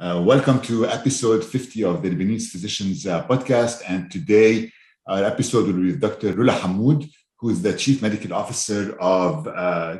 Uh, 0.00 0.22
welcome 0.24 0.60
to 0.60 0.86
episode 0.86 1.44
50 1.44 1.82
of 1.82 2.02
the 2.02 2.10
Lebanese 2.10 2.50
Physicians 2.50 3.04
uh, 3.04 3.26
podcast. 3.26 3.82
And 3.88 4.08
today, 4.08 4.70
our 5.08 5.24
episode 5.24 5.66
will 5.66 5.72
be 5.72 5.86
with 5.86 6.00
Dr. 6.00 6.34
Rola 6.34 6.52
Hammoud, 6.52 7.10
who 7.40 7.50
is 7.50 7.62
the 7.62 7.72
Chief 7.72 8.00
Medical 8.00 8.32
Officer 8.32 8.96
of 9.00 9.48
uh, 9.48 9.96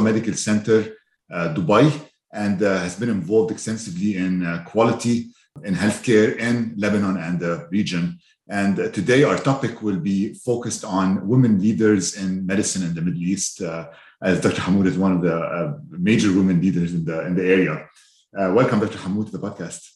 Medical 0.00 0.32
Center, 0.32 0.96
uh, 1.30 1.52
Dubai, 1.54 1.92
and 2.32 2.62
uh, 2.62 2.78
has 2.78 2.98
been 2.98 3.10
involved 3.10 3.50
extensively 3.50 4.16
in 4.16 4.42
uh, 4.42 4.64
quality 4.66 5.26
in 5.62 5.74
healthcare 5.74 6.34
in 6.38 6.72
Lebanon 6.78 7.18
and 7.18 7.38
the 7.38 7.68
region. 7.70 8.18
And 8.48 8.80
uh, 8.80 8.88
today, 8.88 9.22
our 9.22 9.36
topic 9.36 9.82
will 9.82 10.00
be 10.00 10.32
focused 10.32 10.82
on 10.82 11.28
women 11.28 11.60
leaders 11.60 12.16
in 12.16 12.46
medicine 12.46 12.84
in 12.84 12.94
the 12.94 13.02
Middle 13.02 13.20
East, 13.20 13.60
as 14.22 14.40
Dr. 14.40 14.62
Hammoud 14.62 14.86
is 14.86 14.96
one 14.96 15.12
of 15.12 15.20
the 15.20 15.78
major 15.90 16.32
women 16.32 16.58
leaders 16.58 16.94
in 16.94 17.04
the, 17.04 17.26
in 17.26 17.34
the 17.34 17.44
area. 17.44 17.86
Uh, 18.34 18.50
welcome, 18.54 18.80
Dr. 18.80 18.96
Hammoud, 18.96 19.26
to 19.26 19.32
the 19.32 19.38
podcast. 19.38 19.90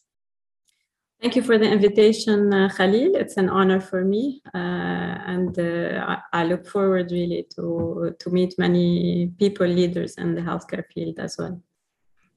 Thank 1.23 1.37
you 1.37 1.43
for 1.43 1.57
the 1.57 1.65
invitation, 1.65 2.53
uh, 2.53 2.69
Khalil. 2.69 3.17
It's 3.17 3.39
an 3.39 3.49
honor 3.49 3.81
for 3.81 4.05
me, 4.05 4.43
uh, 4.55 4.59
and 4.59 5.59
uh, 5.59 6.05
I, 6.07 6.41
I, 6.41 6.45
look 6.45 6.67
forward 6.67 7.11
really 7.11 7.47
to 7.55 8.15
to 8.19 8.31
meet 8.31 8.53
many 8.59 9.33
people, 9.39 9.67
leaders 9.67 10.17
in 10.19 10.35
the 10.35 10.43
healthcare 10.43 10.85
field 10.93 11.19
as 11.19 11.39
well. 11.39 11.63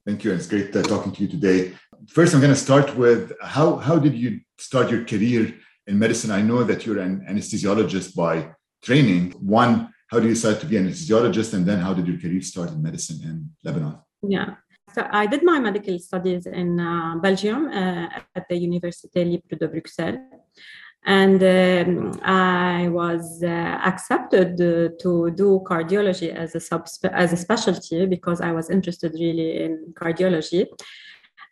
Thank 0.06 0.24
you. 0.24 0.30
and 0.30 0.40
It's 0.40 0.48
great 0.48 0.74
uh, 0.74 0.82
talking 0.82 1.12
to 1.12 1.22
you 1.22 1.28
today. 1.28 1.74
First, 2.08 2.32
I'm 2.32 2.40
going 2.40 2.54
to 2.54 2.64
start 2.68 2.96
with 2.96 3.34
how 3.42 3.76
how 3.76 3.98
did 3.98 4.14
you 4.14 4.40
start 4.58 4.90
your 4.90 5.04
career 5.04 5.52
in 5.86 5.98
medicine? 5.98 6.30
I 6.30 6.40
know 6.40 6.64
that 6.64 6.86
you're 6.86 7.00
an 7.00 7.26
anesthesiologist 7.28 8.14
by 8.16 8.34
training. 8.82 9.32
One, 9.32 9.92
how 10.10 10.18
did 10.20 10.28
you 10.28 10.34
decide 10.34 10.60
to 10.60 10.66
be 10.66 10.78
an 10.78 10.88
anesthesiologist, 10.88 11.52
and 11.52 11.66
then 11.66 11.80
how 11.80 11.92
did 11.92 12.06
your 12.08 12.18
career 12.18 12.40
start 12.40 12.70
in 12.70 12.82
medicine 12.82 13.20
in 13.22 13.50
Lebanon? 13.62 13.98
Yeah. 14.22 14.54
So 14.94 15.06
I 15.10 15.26
did 15.26 15.42
my 15.44 15.58
medical 15.58 15.98
studies 15.98 16.46
in 16.46 16.80
uh, 16.80 17.16
Belgium 17.16 17.68
uh, 17.68 18.08
at 18.34 18.48
the 18.48 18.56
Université 18.56 19.24
Libre 19.24 19.56
de 19.56 19.68
Bruxelles. 19.68 20.18
And 21.06 21.42
um, 21.42 22.20
I 22.22 22.88
was 22.88 23.42
uh, 23.42 23.46
accepted 23.46 24.60
uh, 24.60 24.90
to 25.00 25.30
do 25.30 25.62
cardiology 25.64 26.28
as 26.34 26.54
a, 26.54 26.60
sub 26.60 26.86
as 27.12 27.32
a 27.32 27.36
specialty 27.36 28.04
because 28.04 28.40
I 28.40 28.52
was 28.52 28.68
interested 28.68 29.12
really 29.14 29.62
in 29.64 29.94
cardiology. 29.94 30.66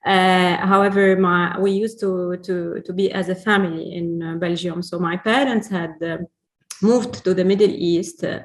Uh, 0.05 0.57
however, 0.67 1.17
my, 1.17 1.59
we 1.59 1.71
used 1.71 1.99
to, 2.01 2.37
to, 2.43 2.83
to 2.85 2.93
be 2.93 3.11
as 3.13 3.29
a 3.31 3.35
family 3.35 3.95
in 3.95 4.23
uh, 4.23 4.35
Belgium. 4.37 4.83
So 4.83 4.99
my 4.99 5.17
parents 5.17 5.69
had 5.69 5.95
moved 6.83 7.25
to 7.25 7.35
the 7.35 7.45
Middle 7.45 7.71
East 7.71 8.25
uh, 8.25 8.41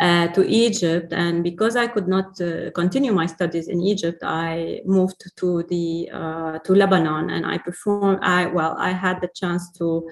to 0.00 0.44
Egypt. 0.46 1.12
And 1.12 1.42
because 1.42 1.76
I 1.76 1.86
could 1.86 2.08
not 2.08 2.40
uh, 2.40 2.70
continue 2.72 3.12
my 3.12 3.26
studies 3.26 3.68
in 3.68 3.80
Egypt, 3.80 4.22
I 4.22 4.80
moved 4.84 5.22
to 5.36 5.62
the 5.64 6.10
uh, 6.12 6.58
to 6.60 6.74
Lebanon, 6.74 7.30
and 7.30 7.46
I 7.46 7.58
performed. 7.58 8.18
I 8.22 8.46
well, 8.46 8.76
I 8.78 8.90
had 8.90 9.20
the 9.20 9.28
chance 9.34 9.70
to 9.78 10.08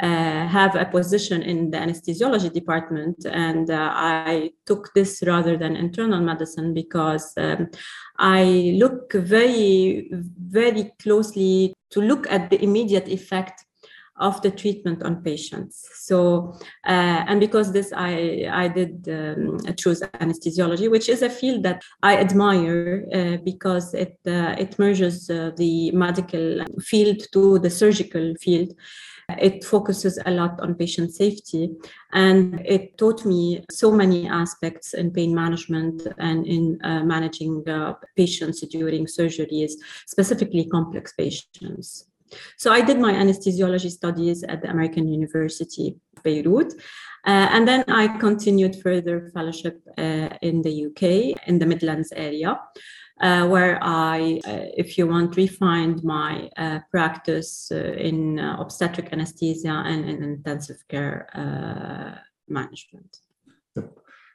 uh, 0.00 0.46
have 0.46 0.76
a 0.76 0.84
position 0.84 1.42
in 1.42 1.70
the 1.70 1.78
anesthesiology 1.78 2.52
department, 2.52 3.26
and 3.26 3.70
uh, 3.70 3.90
I 3.92 4.50
took 4.66 4.92
this 4.94 5.22
rather 5.26 5.56
than 5.56 5.76
internal 5.76 6.20
medicine 6.20 6.74
because 6.74 7.32
um, 7.36 7.68
I 8.18 8.74
look 8.78 9.12
very, 9.12 10.10
very 10.10 10.92
closely 11.02 11.74
to 11.90 12.00
look 12.00 12.30
at 12.30 12.50
the 12.50 12.62
immediate 12.62 13.08
effect 13.08 13.64
of 14.20 14.40
the 14.42 14.50
treatment 14.50 15.02
on 15.02 15.22
patients. 15.22 15.88
So, 15.94 16.54
uh, 16.86 17.24
and 17.26 17.40
because 17.40 17.72
this, 17.72 17.92
I, 17.96 18.48
I 18.52 18.68
did 18.68 19.08
um, 19.08 19.58
choose 19.76 20.00
anesthesiology, 20.00 20.90
which 20.90 21.08
is 21.08 21.22
a 21.22 21.30
field 21.30 21.62
that 21.64 21.82
I 22.02 22.18
admire 22.18 23.06
uh, 23.12 23.36
because 23.44 23.94
it, 23.94 24.18
uh, 24.26 24.54
it 24.58 24.78
merges 24.78 25.28
uh, 25.30 25.52
the 25.56 25.90
medical 25.92 26.64
field 26.80 27.22
to 27.32 27.58
the 27.58 27.70
surgical 27.70 28.34
field. 28.40 28.72
It 29.38 29.64
focuses 29.64 30.18
a 30.26 30.30
lot 30.32 30.60
on 30.60 30.74
patient 30.74 31.14
safety 31.14 31.70
and 32.12 32.60
it 32.64 32.98
taught 32.98 33.24
me 33.24 33.64
so 33.70 33.92
many 33.92 34.28
aspects 34.28 34.92
in 34.92 35.12
pain 35.12 35.32
management 35.32 36.06
and 36.18 36.46
in 36.46 36.80
uh, 36.82 37.04
managing 37.04 37.68
uh, 37.68 37.94
patients 38.16 38.60
during 38.62 39.06
surgeries, 39.06 39.72
specifically 40.06 40.64
complex 40.64 41.12
patients. 41.12 42.09
So 42.56 42.72
I 42.72 42.80
did 42.80 42.98
my 42.98 43.12
anesthesiology 43.12 43.90
studies 43.90 44.42
at 44.44 44.62
the 44.62 44.70
American 44.70 45.08
University 45.08 45.96
of 46.16 46.22
Beirut. 46.22 46.74
Uh, 47.26 47.48
and 47.50 47.68
then 47.68 47.84
I 47.88 48.08
continued 48.18 48.76
further 48.82 49.30
fellowship 49.34 49.82
uh, 49.98 50.28
in 50.40 50.62
the 50.62 50.86
UK, 50.86 51.02
in 51.46 51.58
the 51.58 51.66
Midlands 51.66 52.12
area, 52.16 52.58
uh, 53.20 53.46
where 53.46 53.78
I, 53.82 54.40
uh, 54.46 54.72
if 54.76 54.96
you 54.96 55.06
want, 55.06 55.36
refined 55.36 56.02
my 56.02 56.48
uh, 56.56 56.80
practice 56.90 57.70
uh, 57.70 57.76
in 57.76 58.38
obstetric 58.38 59.12
anesthesia 59.12 59.82
and 59.86 60.08
in 60.08 60.22
intensive 60.22 60.82
care 60.88 61.28
management. 62.48 63.18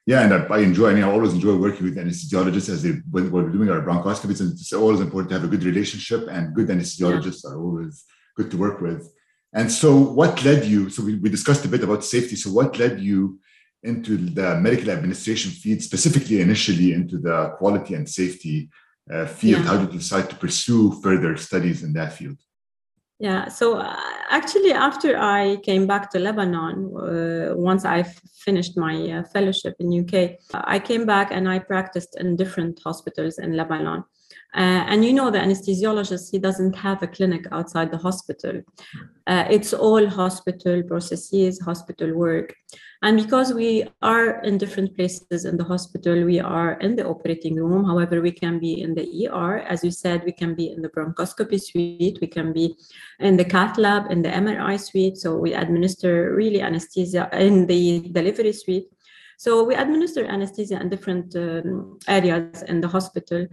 Yeah, 0.05 0.21
and 0.21 0.33
I, 0.33 0.57
I, 0.57 0.59
enjoy. 0.59 0.91
I 0.91 0.93
mean, 0.93 1.03
I 1.03 1.11
always 1.11 1.33
enjoy 1.33 1.55
working 1.55 1.85
with 1.85 1.97
anesthesiologists 1.97 2.69
as 2.69 2.83
they 2.83 2.91
when 3.09 3.31
we're 3.31 3.49
doing 3.49 3.71
our 3.71 3.81
bronchoscopies. 3.81 4.39
And 4.39 4.51
it's 4.51 4.71
always 4.71 4.99
important 4.99 5.29
to 5.29 5.35
have 5.35 5.43
a 5.43 5.47
good 5.47 5.63
relationship, 5.63 6.27
and 6.29 6.53
good 6.53 6.67
anesthesiologists 6.67 7.43
yeah. 7.43 7.51
are 7.51 7.59
always 7.59 8.05
good 8.35 8.51
to 8.51 8.57
work 8.57 8.81
with. 8.81 9.11
And 9.53 9.71
so, 9.71 9.97
what 9.97 10.43
led 10.43 10.66
you? 10.66 10.89
So 10.89 11.03
we, 11.03 11.16
we 11.16 11.29
discussed 11.29 11.66
a 11.66 11.69
bit 11.69 11.83
about 11.83 12.03
safety. 12.03 12.35
So, 12.35 12.51
what 12.51 12.77
led 12.77 12.99
you 12.99 13.39
into 13.81 14.17
the 14.17 14.59
medical 14.59 14.91
administration 14.91 15.51
field, 15.51 15.81
specifically 15.81 16.41
initially 16.41 16.93
into 16.93 17.17
the 17.17 17.55
quality 17.57 17.95
and 17.95 18.07
safety 18.07 18.69
uh, 19.11 19.25
field? 19.25 19.63
Yeah. 19.63 19.67
How 19.69 19.77
did 19.77 19.91
you 19.91 19.99
decide 19.99 20.29
to 20.29 20.35
pursue 20.35 21.01
further 21.01 21.35
studies 21.37 21.81
in 21.81 21.93
that 21.93 22.13
field? 22.13 22.37
Yeah, 23.20 23.48
so 23.48 23.78
uh, 23.78 23.96
actually, 24.30 24.74
after 24.74 25.18
I 25.18 25.58
came 25.64 25.88
back 25.88 26.09
to 26.12 26.20
Lebanon, 26.20 26.94
uh, 26.98 27.56
once 27.56 27.86
I 27.86 28.03
finished 28.03 28.78
my 28.78 28.96
uh, 29.12 29.24
fellowship 29.24 29.76
in 29.80 30.02
UK, 30.02 30.38
I 30.53 30.80
came 30.80 31.06
back 31.06 31.31
and 31.31 31.48
I 31.48 31.59
practiced 31.59 32.18
in 32.20 32.36
different 32.36 32.81
hospitals 32.84 33.38
in 33.40 33.56
Lebanon. 33.56 34.03
Uh, 34.55 34.88
and 34.88 35.03
you 35.03 35.11
know, 35.11 35.29
the 35.29 35.38
anesthesiologist, 35.38 36.31
he 36.31 36.39
doesn't 36.39 36.75
have 36.75 37.03
a 37.03 37.07
clinic 37.07 37.45
outside 37.51 37.91
the 37.91 37.97
hospital. 37.97 38.61
Uh, 39.27 39.43
it's 39.49 39.73
all 39.73 40.07
hospital 40.07 40.81
processes, 40.83 41.59
hospital 41.59 42.13
work. 42.13 42.55
And 43.01 43.21
because 43.21 43.53
we 43.53 43.85
are 44.01 44.41
in 44.43 44.57
different 44.57 44.95
places 44.95 45.43
in 45.43 45.57
the 45.57 45.63
hospital, 45.63 46.23
we 46.23 46.39
are 46.39 46.73
in 46.79 46.95
the 46.95 47.05
operating 47.05 47.55
room. 47.55 47.83
However, 47.83 48.21
we 48.21 48.31
can 48.31 48.57
be 48.57 48.81
in 48.81 48.95
the 48.95 49.27
ER. 49.27 49.59
As 49.59 49.83
you 49.83 49.91
said, 49.91 50.23
we 50.25 50.31
can 50.31 50.55
be 50.55 50.72
in 50.72 50.81
the 50.81 50.89
bronchoscopy 50.89 51.61
suite. 51.61 52.19
We 52.22 52.27
can 52.27 52.53
be 52.53 52.75
in 53.19 53.35
the 53.35 53.45
cath 53.45 53.77
lab, 53.77 54.09
in 54.09 54.22
the 54.22 54.29
MRI 54.29 54.79
suite. 54.79 55.17
So 55.17 55.35
we 55.35 55.53
administer 55.53 56.33
really 56.33 56.61
anesthesia 56.61 57.29
in 57.33 57.67
the 57.67 58.09
delivery 58.11 58.53
suite. 58.53 58.87
So 59.38 59.63
we 59.63 59.75
administer 59.75 60.25
anesthesia 60.25 60.79
in 60.79 60.90
different 60.90 61.35
um, 61.35 62.00
areas 62.07 62.63
in 62.63 62.81
the 62.81 62.88
hospital. 62.88 63.47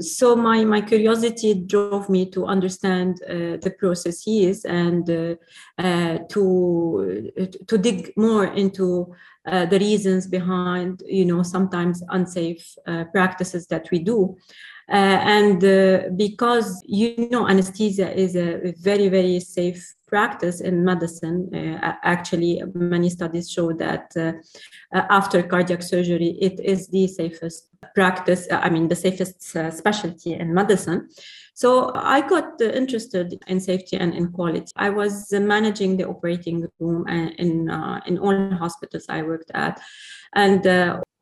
So 0.00 0.36
my, 0.36 0.64
my 0.64 0.80
curiosity 0.80 1.54
drove 1.54 2.08
me 2.08 2.30
to 2.30 2.46
understand 2.46 3.20
uh, 3.22 3.58
the 3.64 3.74
processes 3.78 4.64
and 4.64 5.08
uh, 5.10 5.34
uh, 5.78 6.18
to, 6.30 7.30
to 7.66 7.78
dig 7.78 8.12
more 8.16 8.46
into 8.46 9.14
uh, 9.46 9.66
the 9.66 9.78
reasons 9.78 10.26
behind, 10.26 11.02
you 11.06 11.24
know, 11.24 11.42
sometimes 11.42 12.02
unsafe 12.10 12.74
uh, 12.86 13.04
practices 13.04 13.66
that 13.68 13.90
we 13.90 13.98
do. 13.98 14.36
Uh, 14.90 15.18
and 15.38 16.16
because, 16.16 16.82
you 16.84 17.28
know, 17.30 17.48
anesthesia 17.48 18.12
is 18.12 18.34
a 18.34 18.74
very, 18.78 19.08
very 19.08 19.38
safe 19.38 19.94
practice 20.10 20.60
in 20.60 20.84
medicine. 20.84 21.48
Uh, 21.54 21.92
actually, 22.02 22.62
many 22.74 23.08
studies 23.08 23.48
show 23.48 23.72
that 23.72 24.12
uh, 24.16 24.32
uh, 24.96 25.06
after 25.08 25.42
cardiac 25.42 25.82
surgery, 25.82 26.36
it 26.40 26.58
is 26.60 26.88
the 26.88 27.06
safest 27.06 27.68
practice, 27.94 28.48
I 28.50 28.68
mean, 28.68 28.88
the 28.88 28.96
safest 28.96 29.56
uh, 29.56 29.70
specialty 29.70 30.34
in 30.34 30.52
medicine. 30.52 31.08
So 31.54 31.92
I 31.94 32.20
got 32.26 32.60
uh, 32.60 32.64
interested 32.64 33.38
in 33.46 33.60
safety 33.60 33.96
and 33.96 34.12
in 34.14 34.32
quality. 34.32 34.72
I 34.76 34.90
was 34.90 35.32
managing 35.32 35.96
the 35.96 36.08
operating 36.08 36.66
room 36.80 37.06
in, 37.08 37.68
in 38.08 38.18
all 38.18 38.50
hospitals 38.56 39.06
I 39.08 39.22
worked 39.22 39.50
at. 39.54 39.80
And 40.34 40.62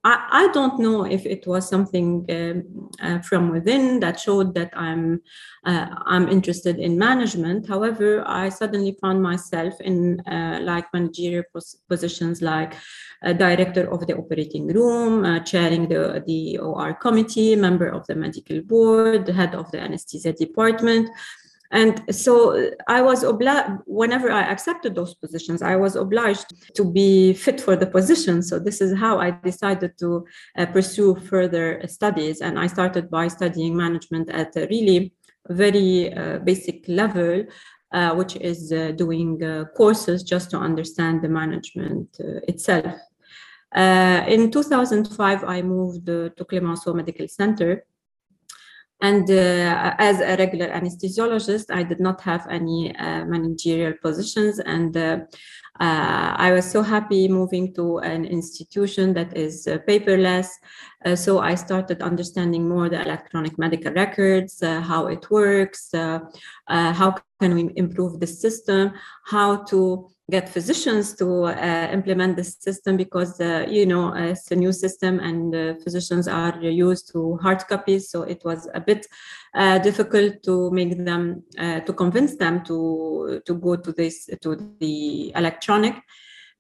I, 0.05 0.29
I 0.31 0.53
don't 0.53 0.79
know 0.79 1.05
if 1.05 1.27
it 1.27 1.47
was 1.47 1.69
something 1.69 2.25
um, 2.31 2.91
uh, 3.03 3.19
from 3.21 3.51
within 3.51 3.99
that 4.01 4.21
showed 4.21 4.55
that 4.55 4.71
I'm 4.77 5.21
uh, 5.65 5.89
I'm 6.07 6.29
interested 6.29 6.79
in 6.79 6.97
management. 6.97 7.69
However, 7.69 8.23
I 8.27 8.49
suddenly 8.49 8.97
found 9.01 9.23
myself 9.23 9.75
in 9.81 10.21
uh, 10.21 10.61
like 10.63 10.87
managerial 10.95 11.43
pos- 11.53 11.77
positions, 11.89 12.41
like 12.41 12.75
director 13.23 13.93
of 13.93 14.07
the 14.07 14.17
operating 14.17 14.69
room, 14.69 15.25
uh, 15.25 15.41
chairing 15.41 15.89
the 15.89 16.23
the 16.27 16.59
OR 16.59 16.95
committee, 16.95 17.57
member 17.57 17.89
of 17.89 18.07
the 18.07 18.15
medical 18.15 18.61
board, 18.63 19.27
the 19.27 19.33
head 19.33 19.55
of 19.57 19.69
the 19.73 19.81
anesthesia 19.81 20.33
department 20.33 21.11
and 21.71 22.03
so 22.15 22.71
i 22.89 23.03
was 23.03 23.23
obliged 23.23 23.71
whenever 23.85 24.31
i 24.31 24.43
accepted 24.43 24.95
those 24.95 25.15
positions 25.15 25.61
i 25.61 25.77
was 25.77 25.97
obliged 25.97 26.47
to 26.75 26.83
be 26.85 27.35
fit 27.35 27.61
for 27.61 27.77
the 27.77 27.87
position 27.87 28.43
so 28.43 28.59
this 28.59 28.81
is 28.81 28.97
how 28.97 29.19
i 29.19 29.31
decided 29.31 29.93
to 29.99 30.25
uh, 30.57 30.65
pursue 30.67 31.15
further 31.15 31.81
studies 31.87 32.41
and 32.41 32.59
i 32.59 32.67
started 32.67 33.11
by 33.11 33.29
studying 33.29 33.77
management 33.77 34.31
at 34.31 34.57
a 34.57 34.67
really 34.71 35.13
very 35.49 36.13
uh, 36.13 36.39
basic 36.39 36.87
level, 36.89 37.45
uh, 37.93 38.15
which 38.15 38.37
is 38.37 38.73
uh, 38.73 38.93
doing 38.93 39.43
uh, 39.43 39.65
courses 39.77 40.23
just 40.23 40.51
to 40.51 40.59
understand 40.59 41.23
the 41.23 41.29
management 41.29 42.09
uh, 42.21 42.41
itself. 42.49 42.95
Uh, 43.75 44.25
in 44.27 44.51
2005, 44.51 45.45
I 45.45 45.63
moved 45.63 46.07
to 46.07 46.45
Clemenceau 46.49 46.95
Medical 46.95 47.29
Center. 47.29 47.85
And 49.01 49.31
as 49.31 50.21
a 50.21 50.37
regular 50.37 50.69
anesthesiologist, 50.69 51.67
I 51.71 51.85
did 51.85 52.01
not 52.01 52.21
have 52.23 52.47
any 52.51 52.93
managerial 52.99 53.95
positions. 54.03 54.59
And 54.59 54.97
uh, 55.81 56.35
I 56.37 56.51
was 56.53 56.69
so 56.69 56.83
happy 56.83 57.29
moving 57.29 57.73
to 57.75 57.99
an 57.99 58.25
institution 58.25 59.15
that 59.15 59.37
is 59.37 59.67
uh, 59.67 59.79
paperless. 59.87 60.49
Uh, 61.05 61.15
so 61.15 61.39
I 61.39 61.55
started 61.55 62.03
understanding 62.03 62.69
more 62.69 62.89
the 62.89 63.01
electronic 63.01 63.57
medical 63.59 63.93
records, 63.93 64.61
uh, 64.63 64.81
how 64.81 65.07
it 65.07 65.31
works, 65.31 65.95
uh, 65.95 66.19
uh, 66.67 66.93
how 66.93 67.15
can 67.41 67.55
we 67.55 67.71
improve 67.77 68.19
the 68.19 68.27
system, 68.27 68.93
how 69.27 69.63
to 69.65 70.11
get 70.31 70.49
physicians 70.49 71.15
to 71.15 71.45
uh, 71.45 71.89
implement 71.93 72.37
the 72.37 72.45
system 72.45 72.97
because 72.97 73.41
uh, 73.41 73.65
you 73.69 73.87
know 73.87 74.13
it's 74.15 74.51
a 74.51 74.57
new 74.57 74.73
system 74.73 75.21
and 75.21 75.55
uh, 75.55 75.75
physicians 75.83 76.29
are 76.29 76.57
used 76.61 77.11
to 77.13 77.39
hard 77.39 77.67
copies. 77.67 78.11
So 78.11 78.23
it 78.23 78.43
was 78.45 78.69
a 78.75 78.81
bit 78.81 79.07
uh, 79.55 79.79
difficult 79.79 80.43
to 80.45 80.71
make 80.71 81.05
them 81.05 81.43
uh, 81.59 81.81
to 81.81 81.93
convince 81.93 82.37
them 82.37 82.65
to 82.65 83.41
to 83.47 83.55
go 83.55 83.77
to 83.77 83.93
this 83.93 84.29
to 84.43 84.57
the 84.81 85.33
electronic. 85.35 85.95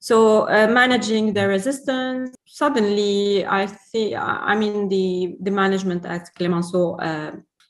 So 0.00 0.48
uh, 0.48 0.68
managing 0.68 1.34
the 1.34 1.48
resistance 1.48 2.36
suddenly 2.46 3.44
i 3.46 3.66
think 3.66 4.16
i 4.16 4.54
mean 4.54 4.88
the 4.88 5.36
the 5.40 5.50
management 5.50 6.04
at 6.06 6.32
clemenceau 6.34 6.96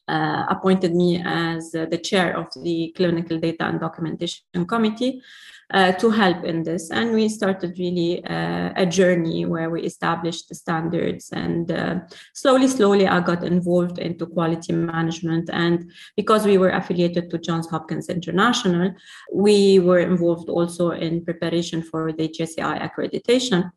uh, 0.08 0.46
appointed 0.48 0.94
me 0.94 1.22
as 1.24 1.74
uh, 1.74 1.86
the 1.86 1.98
chair 1.98 2.36
of 2.36 2.46
the 2.62 2.92
clinical 2.96 3.38
data 3.38 3.64
and 3.64 3.80
documentation 3.80 4.66
committee 4.66 5.22
uh, 5.70 5.92
to 5.92 6.10
help 6.10 6.44
in 6.44 6.62
this. 6.62 6.90
And 6.90 7.14
we 7.14 7.28
started 7.28 7.78
really 7.78 8.24
uh, 8.24 8.72
a 8.76 8.86
journey 8.86 9.44
where 9.44 9.70
we 9.70 9.82
established 9.82 10.48
the 10.48 10.54
standards. 10.54 11.30
And 11.32 11.70
uh, 11.70 12.00
slowly, 12.32 12.68
slowly, 12.68 13.06
I 13.06 13.20
got 13.20 13.44
involved 13.44 13.98
into 13.98 14.26
quality 14.26 14.72
management. 14.72 15.50
And 15.52 15.90
because 16.16 16.46
we 16.46 16.58
were 16.58 16.70
affiliated 16.70 17.30
to 17.30 17.38
Johns 17.38 17.68
Hopkins 17.68 18.08
International, 18.08 18.94
we 19.32 19.78
were 19.78 20.00
involved 20.00 20.48
also 20.48 20.92
in 20.92 21.24
preparation 21.24 21.82
for 21.82 22.12
the 22.12 22.28
JCI 22.28 22.80
accreditation. 22.80 23.70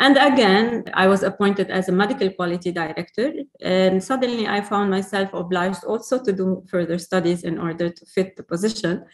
And 0.00 0.16
again, 0.16 0.84
I 0.94 1.06
was 1.06 1.22
appointed 1.22 1.70
as 1.70 1.90
a 1.90 1.92
medical 1.92 2.30
quality 2.30 2.72
director. 2.72 3.32
And 3.60 4.02
suddenly 4.02 4.48
I 4.48 4.62
found 4.62 4.90
myself 4.90 5.28
obliged 5.34 5.84
also 5.84 6.18
to 6.24 6.32
do 6.32 6.64
further 6.68 6.98
studies 6.98 7.44
in 7.44 7.58
order 7.58 7.90
to 7.90 8.06
fit 8.06 8.34
the 8.36 8.42
position. 8.42 9.04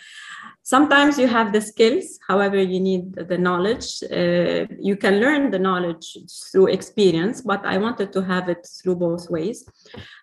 Sometimes 0.63 1.17
you 1.17 1.29
have 1.29 1.53
the 1.53 1.61
skills, 1.61 2.19
however, 2.27 2.61
you 2.61 2.81
need 2.81 3.15
the 3.15 3.39
knowledge. 3.39 4.03
Uh, 4.03 4.67
you 4.81 4.97
can 4.97 5.21
learn 5.21 5.51
the 5.53 5.61
knowledge 5.61 6.19
through 6.51 6.67
experience, 6.69 7.41
but 7.41 7.65
I 7.65 7.79
wanted 7.79 8.13
to 8.15 8.23
have 8.23 8.49
it 8.49 8.67
through 8.83 8.97
both 8.97 9.31
ways. 9.31 9.65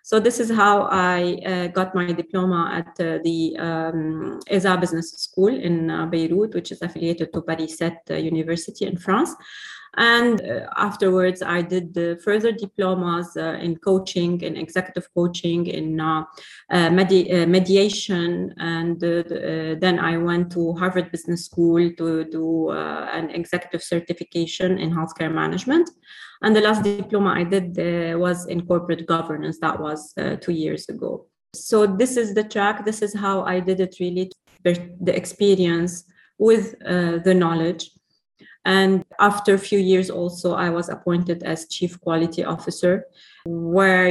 So, 0.02 0.20
this 0.20 0.38
is 0.40 0.50
how 0.50 0.82
I 0.90 1.40
uh, 1.46 1.66
got 1.68 1.94
my 1.94 2.12
diploma 2.12 2.70
at 2.74 2.88
uh, 3.00 3.20
the 3.24 3.56
um, 3.58 4.40
ESA 4.46 4.76
Business 4.76 5.12
School 5.12 5.54
in 5.54 5.90
uh, 5.90 6.04
Beirut, 6.06 6.52
which 6.54 6.72
is 6.72 6.82
affiliated 6.82 7.32
to 7.32 7.40
Paris 7.40 7.78
7 7.78 7.98
uh, 8.10 8.14
University 8.16 8.84
in 8.84 8.98
France. 8.98 9.34
And 9.96 10.40
uh, 10.40 10.66
afterwards, 10.76 11.42
I 11.42 11.62
did 11.62 11.94
the 11.94 12.20
further 12.24 12.52
diplomas 12.52 13.36
uh, 13.36 13.58
in 13.60 13.76
coaching, 13.76 14.40
in 14.40 14.56
executive 14.56 15.08
coaching, 15.14 15.66
in 15.66 16.00
uh, 16.00 16.24
medi- 16.70 17.46
mediation. 17.46 18.54
And 18.58 19.00
then 19.00 19.98
I 19.98 20.16
went 20.16 20.52
to 20.52 20.74
Harvard 20.74 21.10
Business 21.12 21.44
School 21.44 21.92
to 21.98 22.24
do 22.24 22.70
an 22.70 23.30
executive 23.30 23.82
certification 23.82 24.78
in 24.78 24.90
healthcare 24.90 25.32
management. 25.32 25.90
And 26.42 26.54
the 26.54 26.60
last 26.60 26.82
diploma 26.82 27.30
I 27.30 27.44
did 27.44 27.78
uh, 27.78 28.18
was 28.18 28.46
in 28.46 28.66
corporate 28.66 29.06
governance. 29.06 29.58
That 29.60 29.80
was 29.80 30.12
uh, 30.18 30.36
two 30.36 30.52
years 30.52 30.88
ago. 30.90 31.26
So 31.54 31.86
this 31.86 32.16
is 32.16 32.34
the 32.34 32.44
track. 32.44 32.84
This 32.84 33.00
is 33.00 33.14
how 33.14 33.44
I 33.44 33.60
did 33.60 33.80
it 33.80 33.96
really, 34.00 34.30
the 34.62 35.16
experience 35.16 36.04
with 36.38 36.74
uh, 36.84 37.18
the 37.18 37.34
knowledge. 37.34 37.90
And 38.64 39.04
after 39.18 39.54
a 39.54 39.58
few 39.58 39.78
years, 39.78 40.08
also, 40.08 40.54
I 40.54 40.70
was 40.70 40.88
appointed 40.88 41.42
as 41.42 41.68
chief 41.68 42.00
quality 42.00 42.44
officer, 42.44 43.04
where 43.44 44.08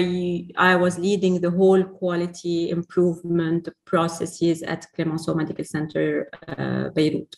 I 0.57 0.75
was 0.75 0.99
leading 0.99 1.41
the 1.41 1.49
whole 1.49 1.83
quality 1.83 2.69
improvement 2.69 3.69
processes 3.85 4.61
at 4.61 4.85
Clemenceau 4.95 5.33
Medical 5.35 5.65
Center, 5.65 6.29
uh, 6.47 6.89
Beirut. 6.89 7.35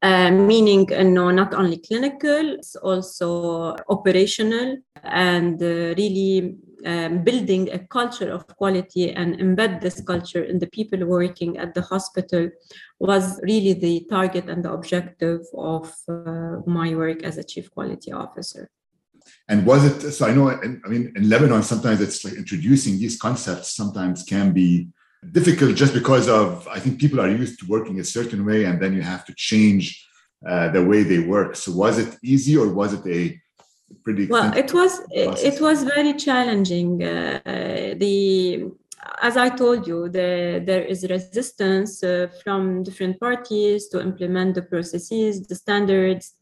Uh, 0.00 0.30
meaning 0.30 0.92
uh, 0.92 1.02
no, 1.02 1.30
not 1.30 1.54
only 1.54 1.78
clinical, 1.78 2.54
it's 2.54 2.76
also 2.76 3.74
operational 3.88 4.76
and 5.02 5.62
uh, 5.62 5.94
really 5.96 6.56
um, 6.84 7.22
building 7.24 7.70
a 7.72 7.78
culture 7.78 8.30
of 8.30 8.46
quality 8.46 9.10
and 9.10 9.38
embed 9.38 9.80
this 9.80 10.00
culture 10.00 10.42
in 10.42 10.58
the 10.58 10.66
people 10.66 11.04
working 11.06 11.56
at 11.58 11.74
the 11.74 11.82
hospital 11.82 12.50
was 12.98 13.40
really 13.42 13.72
the 13.72 14.06
target 14.10 14.48
and 14.48 14.64
the 14.64 14.72
objective 14.72 15.40
of 15.56 15.92
uh, 16.08 16.56
my 16.66 16.94
work 16.94 17.22
as 17.22 17.38
a 17.38 17.44
chief 17.44 17.70
quality 17.70 18.12
officer. 18.12 18.70
And 19.48 19.66
was 19.66 19.84
it 19.84 20.12
so? 20.12 20.26
I 20.26 20.34
know, 20.34 20.50
I 20.50 20.88
mean, 20.88 21.12
in 21.16 21.28
Lebanon, 21.28 21.62
sometimes 21.62 22.00
it's 22.00 22.24
like 22.24 22.34
introducing 22.34 22.98
these 22.98 23.18
concepts 23.18 23.74
sometimes 23.74 24.22
can 24.22 24.52
be 24.52 24.88
difficult 25.32 25.76
just 25.76 25.94
because 25.94 26.28
of, 26.28 26.68
I 26.68 26.78
think 26.78 27.00
people 27.00 27.20
are 27.20 27.30
used 27.30 27.58
to 27.60 27.66
working 27.66 28.00
a 28.00 28.04
certain 28.04 28.44
way 28.44 28.64
and 28.64 28.80
then 28.80 28.92
you 28.94 29.02
have 29.02 29.24
to 29.26 29.34
change 29.34 30.06
uh, 30.46 30.68
the 30.68 30.84
way 30.84 31.02
they 31.02 31.20
work. 31.20 31.56
So 31.56 31.72
was 31.72 31.98
it 31.98 32.18
easy 32.22 32.56
or 32.56 32.68
was 32.68 32.92
it 32.92 33.06
a 33.06 33.40
pretty 34.02 34.26
well 34.26 34.52
it 34.56 34.72
was 34.72 35.00
process. 35.00 35.42
it 35.42 35.60
was 35.60 35.84
very 35.84 36.14
challenging 36.14 37.02
uh, 37.02 37.40
the 37.96 38.64
as 39.22 39.36
i 39.36 39.48
told 39.48 39.86
you 39.86 40.08
the, 40.08 40.62
there 40.64 40.82
is 40.82 41.06
resistance 41.08 42.02
uh, 42.02 42.28
from 42.42 42.82
different 42.82 43.18
parties 43.20 43.88
to 43.88 44.00
implement 44.00 44.54
the 44.54 44.62
processes 44.62 45.46
the 45.46 45.54
standards 45.54 46.34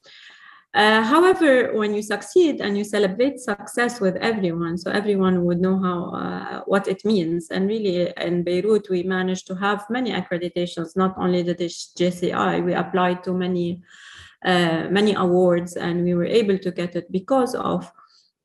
uh, 0.74 1.02
however 1.02 1.74
when 1.74 1.94
you 1.94 2.02
succeed 2.02 2.60
and 2.60 2.78
you 2.78 2.84
celebrate 2.84 3.38
success 3.38 4.00
with 4.00 4.16
everyone 4.16 4.78
so 4.78 4.90
everyone 4.90 5.44
would 5.44 5.60
know 5.60 5.78
how 5.78 5.98
uh, 6.22 6.60
what 6.66 6.88
it 6.88 7.04
means 7.04 7.50
and 7.50 7.68
really 7.68 8.12
in 8.18 8.42
beirut 8.42 8.88
we 8.88 9.02
managed 9.02 9.46
to 9.46 9.54
have 9.54 9.84
many 9.90 10.10
accreditations 10.12 10.96
not 10.96 11.14
only 11.18 11.42
the 11.42 11.54
jci 11.54 12.64
we 12.64 12.72
applied 12.72 13.22
to 13.22 13.32
many 13.32 13.82
uh, 14.44 14.88
many 14.90 15.14
awards, 15.14 15.76
and 15.76 16.04
we 16.04 16.14
were 16.14 16.26
able 16.26 16.58
to 16.58 16.70
get 16.70 16.96
it 16.96 17.10
because 17.10 17.54
of 17.54 17.90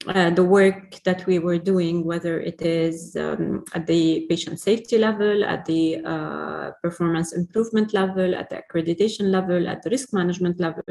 uh, 0.08 0.30
the 0.30 0.44
work 0.44 1.02
that 1.04 1.26
we 1.26 1.40
were 1.40 1.58
doing, 1.58 2.06
whether 2.06 2.40
it 2.40 2.62
is 2.62 3.16
um, 3.16 3.66
at 3.74 3.88
the 3.88 4.26
patient 4.30 4.60
safety 4.60 4.98
level, 4.98 5.44
at 5.44 5.66
the 5.66 6.00
uh, 6.06 6.72
performance 6.84 7.34
improvement 7.34 7.94
level, 7.94 8.36
at 8.36 8.50
the 8.50 8.62
accreditation 8.62 9.32
level, 9.32 9.68
at 9.68 9.82
the 9.82 9.90
risk 9.90 10.14
management 10.14 10.60
level. 10.60 10.84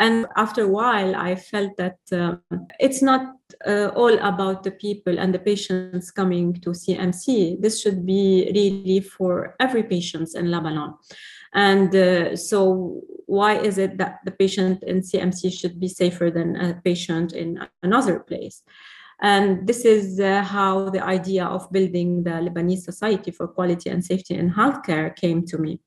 And 0.00 0.26
after 0.34 0.62
a 0.62 0.68
while, 0.68 1.14
I 1.14 1.34
felt 1.34 1.76
that 1.76 1.98
um, 2.10 2.40
it's 2.80 3.02
not 3.02 3.36
uh, 3.66 3.88
all 3.94 4.18
about 4.20 4.62
the 4.62 4.70
people 4.70 5.18
and 5.18 5.34
the 5.34 5.38
patients 5.38 6.10
coming 6.10 6.54
to 6.62 6.70
CMC. 6.70 7.60
This 7.60 7.82
should 7.82 8.06
be 8.06 8.50
really 8.54 9.00
for 9.00 9.54
every 9.60 9.82
patient 9.82 10.30
in 10.34 10.50
Lebanon. 10.50 10.94
And 11.52 11.94
uh, 11.94 12.34
so, 12.34 13.02
why 13.26 13.58
is 13.58 13.76
it 13.76 13.98
that 13.98 14.20
the 14.24 14.30
patient 14.30 14.82
in 14.84 15.02
CMC 15.02 15.52
should 15.52 15.78
be 15.78 15.88
safer 15.88 16.30
than 16.30 16.56
a 16.56 16.80
patient 16.82 17.34
in 17.34 17.68
another 17.82 18.20
place? 18.20 18.62
And 19.20 19.66
this 19.66 19.84
is 19.84 20.18
uh, 20.18 20.42
how 20.42 20.88
the 20.88 21.04
idea 21.04 21.44
of 21.44 21.70
building 21.70 22.22
the 22.22 22.40
Lebanese 22.40 22.84
Society 22.84 23.32
for 23.32 23.46
Quality 23.48 23.90
and 23.90 24.02
Safety 24.02 24.34
in 24.34 24.50
Healthcare 24.50 25.14
came 25.14 25.44
to 25.48 25.58
me. 25.58 25.80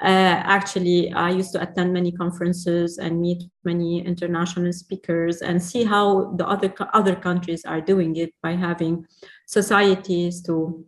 Uh, 0.00 0.38
actually, 0.56 1.12
I 1.12 1.30
used 1.30 1.52
to 1.52 1.62
attend 1.62 1.92
many 1.92 2.12
conferences 2.12 2.98
and 2.98 3.20
meet 3.20 3.42
many 3.64 4.04
international 4.04 4.72
speakers 4.72 5.42
and 5.42 5.60
see 5.60 5.84
how 5.84 6.34
the 6.36 6.46
other 6.46 6.72
other 6.94 7.16
countries 7.16 7.64
are 7.64 7.80
doing 7.80 8.14
it 8.16 8.32
by 8.42 8.52
having 8.52 9.06
societies 9.46 10.40
to 10.42 10.84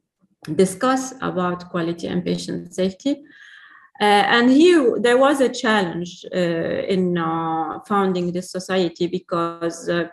discuss 0.55 1.13
about 1.21 1.69
quality 1.71 2.07
and 2.07 2.25
patient 2.25 2.73
safety 2.73 3.25
uh, 4.01 4.25
and 4.33 4.51
here 4.51 4.99
there 4.99 5.19
was 5.19 5.43
a 5.43 5.49
challenge 5.49 6.25
uh, 6.35 6.39
in 6.39 7.19
uh, 7.19 7.81
founding 7.87 8.33
this 8.33 8.51
society 8.51 9.07
because 9.07 9.91
uh, 9.91 10.09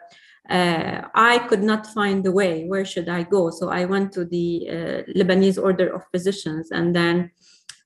uh, 0.50 1.08
I 1.16 1.40
could 1.48 1.64
not 1.64 1.88
find 1.88 2.22
the 2.22 2.34
way. 2.34 2.66
Where 2.66 2.84
should 2.84 3.08
I 3.08 3.24
go? 3.24 3.50
So 3.50 3.70
I 3.70 3.86
went 3.86 4.12
to 4.14 4.26
the 4.26 5.06
Lebanese 5.16 5.62
Order 5.62 5.94
of 5.94 6.04
Physicians, 6.12 6.72
and 6.72 6.94
then 6.94 7.32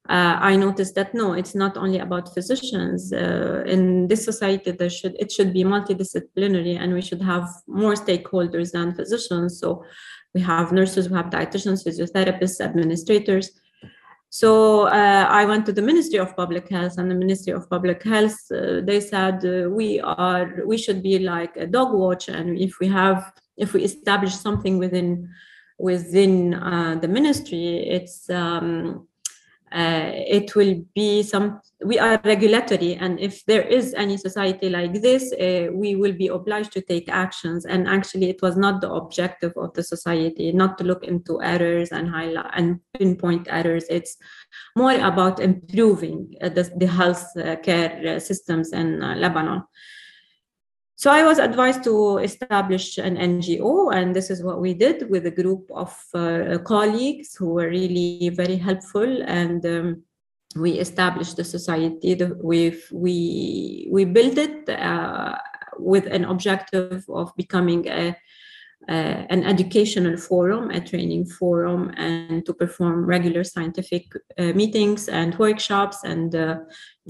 I 0.08 0.56
noticed 0.56 0.96
that 0.96 1.14
no, 1.14 1.34
it's 1.34 1.56
not 1.56 1.78
only 1.78 2.00
about 2.00 2.34
physicians. 2.34 3.12
in 3.12 4.08
this 4.08 4.26
society, 4.26 4.72
there 4.72 4.90
should 4.90 5.16
it 5.20 5.32
should 5.32 5.54
be 5.54 5.64
multidisciplinary, 5.64 6.78
and 6.80 6.94
we 6.94 7.02
should 7.02 7.22
have 7.22 7.48
more 7.68 7.94
stakeholders 7.94 8.72
than 8.72 8.96
physicians. 8.96 9.60
So 9.60 9.84
we 10.34 10.42
have 10.42 10.72
nurses, 10.72 11.10
we 11.10 11.16
have 11.16 11.30
dietitians, 11.30 11.86
physiotherapists, 11.86 12.62
administrators. 12.62 13.52
So 14.34 14.88
uh, 14.88 15.26
I 15.30 15.44
went 15.44 15.66
to 15.66 15.74
the 15.74 15.82
Ministry 15.82 16.18
of 16.18 16.38
Public 16.38 16.70
Health, 16.70 16.98
and 16.98 17.12
the 17.12 17.16
Ministry 17.16 17.52
of 17.52 17.70
Public 17.70 18.02
Health 18.02 18.40
uh, 18.52 18.80
they 18.82 19.02
said 19.02 19.44
uh, 19.46 19.70
we 19.70 20.00
are 20.00 20.64
we 20.66 20.78
should 20.78 21.04
be 21.04 21.20
like 21.20 21.58
a 21.58 21.68
dog 21.68 21.94
watch, 21.94 22.30
and 22.30 22.58
if 22.58 22.80
we 22.80 22.88
have 22.88 23.34
if 23.58 23.74
we 23.74 23.84
establish 23.84 24.34
something 24.34 24.78
within 24.78 25.30
within 25.78 26.54
uh, 26.54 26.96
the 27.02 27.10
ministry, 27.10 27.88
it's 27.90 28.30
um, 28.30 29.06
uh, 29.72 30.12
it 30.14 30.56
will 30.56 30.84
be 30.94 31.24
some 31.24 31.62
we 31.84 31.98
are 31.98 32.22
regulatory 32.24 32.96
and 32.96 33.20
if 33.20 33.44
there 33.46 33.64
is 33.64 33.94
any 33.96 34.16
society 34.16 34.70
like 34.70 35.02
this 35.02 35.34
uh, 35.34 35.68
we 35.74 35.96
will 35.96 36.14
be 36.14 36.28
obliged 36.28 36.72
to 36.74 36.82
take 36.82 37.10
actions. 37.10 37.66
And 37.66 37.88
actually 37.88 38.30
it 38.30 38.42
was 38.42 38.56
not 38.58 38.82
the 38.82 38.92
objective 38.92 39.54
of 39.56 39.74
the 39.74 39.84
society 39.84 40.52
not 40.52 40.78
to 40.78 40.84
look 40.84 41.04
into 41.04 41.42
errors 41.42 41.92
and 41.92 42.10
highlight 42.10 42.52
and 42.54 42.80
pinpoint 42.94 43.48
errors. 43.50 43.86
It's 43.90 44.18
more 44.76 44.94
about 44.94 45.40
improving 45.40 46.36
uh, 46.42 46.50
the, 46.50 46.72
the 46.76 46.88
health 46.88 47.26
uh, 47.38 47.56
care 47.58 48.20
systems 48.20 48.74
in 48.74 49.02
uh, 49.02 49.16
lebanon 49.16 49.64
so 51.02 51.10
I 51.10 51.24
was 51.24 51.40
advised 51.40 51.84
to 51.86 52.20
establish 52.20 53.00
an 53.00 53.18
NGO, 53.18 53.92
and 53.92 54.16
this 54.16 54.30
is 54.30 54.44
what 54.44 54.62
we 54.62 54.76
did 54.76 55.10
with 55.10 55.26
a 55.26 55.32
group 55.32 55.66
of 55.74 55.98
uh, 56.14 56.60
colleagues 56.64 57.34
who 57.34 57.56
were 57.56 57.70
really 57.70 58.30
very 58.30 58.56
helpful. 58.56 59.24
And 59.24 59.66
um, 59.66 60.04
we 60.56 60.74
established 60.74 61.38
the 61.38 61.44
society. 61.44 62.14
We 62.44 62.80
we 62.92 63.88
we 63.90 64.06
built 64.06 64.38
it 64.38 64.70
uh, 64.70 65.40
with 65.80 66.06
an 66.06 66.24
objective 66.26 67.04
of 67.10 67.36
becoming 67.36 67.88
a, 67.88 68.16
an 68.88 69.44
educational 69.44 70.18
forum, 70.18 70.70
a 70.70 70.82
training 70.82 71.26
forum, 71.26 71.92
and 71.98 72.46
to 72.46 72.54
perform 72.54 73.08
regular 73.08 73.44
scientific 73.44 74.06
uh, 74.38 74.54
meetings 74.54 75.08
and 75.08 75.34
workshops 75.40 76.04
and 76.04 76.36
uh, 76.36 76.58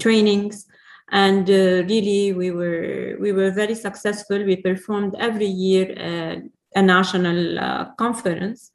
trainings 0.00 0.66
and 1.12 1.48
uh, 1.50 1.84
really 1.92 2.32
we 2.32 2.50
were 2.50 3.16
we 3.20 3.32
were 3.32 3.50
very 3.50 3.74
successful. 3.74 4.42
We 4.42 4.56
performed 4.56 5.14
every 5.18 5.46
year 5.46 5.92
uh, 5.92 6.40
a 6.74 6.82
national 6.82 7.58
uh, 7.58 7.92
conference. 7.96 8.72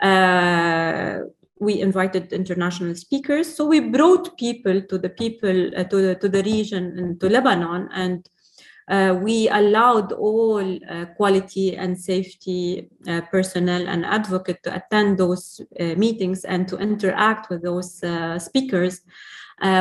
Uh, 0.00 1.18
we 1.58 1.80
invited 1.80 2.32
international 2.32 2.94
speakers. 2.94 3.52
So 3.56 3.66
we 3.66 3.80
brought 3.80 4.38
people 4.38 4.82
to 4.82 4.98
the 4.98 5.08
people 5.08 5.74
uh, 5.76 5.84
to 5.84 5.96
the 5.96 6.14
to 6.14 6.28
the 6.28 6.44
region 6.44 6.96
and 6.96 7.20
to 7.20 7.28
lebanon. 7.28 7.88
And 7.92 8.28
uh, 8.86 9.18
we 9.20 9.48
allowed 9.48 10.12
all 10.12 10.78
quality 11.16 11.74
and 11.74 11.98
safety 11.98 12.88
personnel 13.32 13.88
and 13.88 14.04
advocate 14.04 14.62
to 14.62 14.76
attend 14.76 15.18
those 15.18 15.60
meetings 15.96 16.44
and 16.44 16.68
to 16.68 16.76
interact 16.76 17.48
with 17.48 17.62
those 17.62 18.02
speakers. 18.44 19.00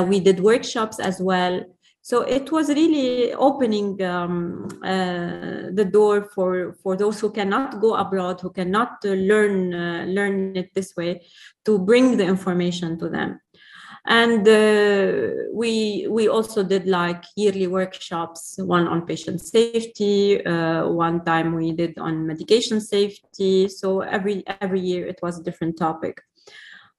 We 0.07 0.21
did 0.21 0.39
workshops 0.39 0.99
as 0.99 1.19
well 1.19 1.65
so 2.05 2.21
it 2.23 2.51
was 2.51 2.67
really 2.67 3.33
opening 3.33 4.03
um, 4.03 4.67
uh, 4.83 5.71
the 5.71 5.87
door 5.89 6.25
for 6.35 6.73
for 6.83 6.97
those 6.97 7.17
who 7.21 7.31
cannot 7.31 7.79
go 7.79 7.95
abroad 7.95 8.41
who 8.41 8.49
cannot 8.49 8.97
uh, 9.05 9.11
learn 9.11 9.73
uh, 9.73 10.03
learn 10.09 10.53
it 10.57 10.73
this 10.73 10.97
way 10.97 11.25
to 11.63 11.79
bring 11.79 12.17
the 12.17 12.25
information 12.25 12.99
to 12.99 13.07
them. 13.07 13.39
And 14.05 14.45
uh, 14.45 15.47
we 15.53 16.07
we 16.09 16.27
also 16.27 16.61
did 16.61 16.87
like 16.87 17.23
yearly 17.37 17.67
workshops 17.67 18.55
one 18.57 18.85
on 18.85 19.05
patient 19.05 19.39
safety 19.39 20.45
uh, 20.45 20.89
one 20.89 21.23
time 21.23 21.55
we 21.55 21.71
did 21.71 21.97
on 21.97 22.27
medication 22.27 22.81
safety. 22.81 23.69
So 23.69 24.01
every 24.01 24.43
every 24.59 24.81
year 24.81 25.07
it 25.07 25.19
was 25.23 25.39
a 25.39 25.43
different 25.43 25.77
topic. 25.77 26.21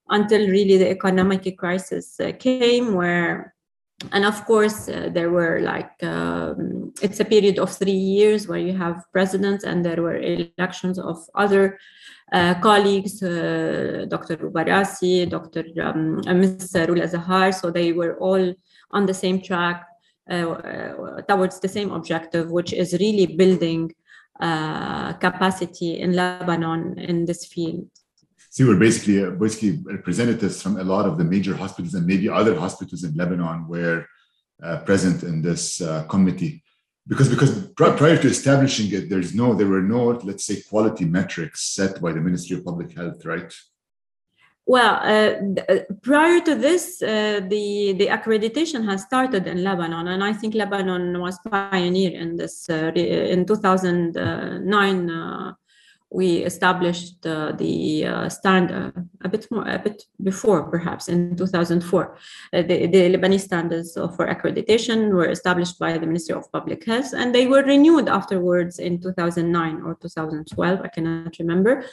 Until 0.08 0.49
really 0.49 0.78
the 0.78 0.88
economic 0.88 1.58
crisis 1.58 2.18
uh, 2.20 2.32
came 2.38 2.94
where 2.94 3.53
and 4.12 4.24
of 4.24 4.44
course 4.44 4.88
uh, 4.88 5.08
there 5.12 5.30
were 5.30 5.60
like 5.60 6.02
um, 6.02 6.92
it's 7.00 7.20
a 7.20 7.24
period 7.24 7.58
of 7.58 7.70
three 7.70 7.92
years 7.92 8.48
where 8.48 8.58
you 8.58 8.76
have 8.76 9.04
presidents 9.12 9.64
and 9.64 9.84
there 9.84 10.02
were 10.02 10.16
elections 10.16 10.98
of 10.98 11.18
other 11.34 11.78
uh, 12.32 12.54
colleagues 12.60 13.22
uh, 13.22 14.04
dr 14.08 14.36
Ubarasi, 14.36 15.28
dr 15.28 15.64
um, 15.82 16.20
uh, 16.26 16.34
ms 16.34 16.72
rula 16.72 17.08
zahar. 17.08 17.54
So 17.54 17.70
they 17.70 17.92
were 17.92 18.18
all 18.18 18.54
on 18.90 19.06
the 19.06 19.14
same 19.14 19.40
track 19.40 19.86
uh, 20.30 20.50
uh, 20.50 21.20
towards 21.22 21.60
the 21.60 21.68
same 21.68 21.90
objective 21.92 22.50
which 22.50 22.72
is 22.72 22.92
really 22.94 23.26
building 23.26 23.92
capacity 25.20 26.00
in 26.00 26.12
lebanon 26.12 26.98
in 26.98 27.24
this 27.24 27.46
field 27.46 27.88
so 28.54 28.62
you 28.62 28.68
were 28.68 28.76
basically 28.76 29.25
uh, 29.25 29.30
basically 29.30 29.80
representatives 29.82 30.62
from 30.62 30.78
a 30.78 30.84
lot 30.84 31.06
of 31.06 31.18
the 31.18 31.25
major 31.25 31.56
hospitals 31.56 31.94
and 31.94 32.06
maybe 32.06 32.28
other 32.28 32.54
hospitals 32.54 33.02
in 33.02 33.12
Lebanon 33.16 33.66
were 33.66 34.06
uh, 34.62 34.78
present 34.88 35.25
in 35.25 35.42
this 35.42 35.80
uh, 35.80 36.04
committee. 36.04 36.62
Because 37.08 37.28
because 37.28 37.50
prior 37.75 38.16
to 38.16 38.28
establishing 38.28 38.92
it, 38.92 39.11
there's 39.11 39.34
no 39.34 39.54
there 39.54 39.66
were 39.66 39.82
no 39.82 40.02
let's 40.28 40.46
say 40.46 40.62
quality 40.70 41.04
metrics 41.04 41.75
set 41.75 42.00
by 42.00 42.12
the 42.12 42.20
Ministry 42.20 42.56
of 42.56 42.64
Public 42.64 42.96
Health, 42.96 43.25
right? 43.25 43.52
Well, 44.66 44.94
uh, 45.02 45.32
uh 45.73 45.80
prior 46.02 46.40
to 46.49 46.54
this, 46.54 47.02
uh, 47.02 47.40
the 47.54 47.94
the 48.00 48.06
accreditation 48.06 48.84
has 48.88 49.02
started 49.02 49.49
in 49.49 49.64
Lebanon, 49.64 50.06
and 50.06 50.23
I 50.23 50.32
think 50.32 50.54
Lebanon 50.54 51.20
was 51.20 51.40
pioneer 51.50 52.12
in 52.23 52.37
this. 52.37 52.68
in 52.68 53.46
2009, 53.46 55.56
we 56.14 56.44
established 56.44 57.26
uh, 57.26 57.50
the 57.59 58.06
uh, 58.06 58.28
standard 58.28 58.92
a 59.25 59.28
bit 59.28 59.49
more, 59.50 59.66
a 59.68 59.80
bit 59.80 60.04
before 60.23 60.62
perhaps 60.71 61.09
in 61.09 61.37
2004. 61.37 62.16
Uh, 62.52 62.62
the, 62.62 62.87
the, 62.87 63.00
Lebanese 63.12 63.40
standards 63.40 63.94
for 63.94 64.28
accreditation 64.28 65.11
were 65.12 65.28
established 65.28 65.76
by 65.76 65.99
the 65.99 66.06
Ministry 66.06 66.37
of 66.37 66.50
Public 66.52 66.85
Health 66.85 67.12
and 67.14 67.35
they 67.35 67.49
were 67.49 67.64
renewed 67.64 68.09
afterwards 68.09 68.78
in 68.78 69.02
2009 69.02 69.83
or 69.83 69.97
2012, 69.97 70.80
I 70.83 70.88
cannot 70.88 71.37
remember. 71.40 71.85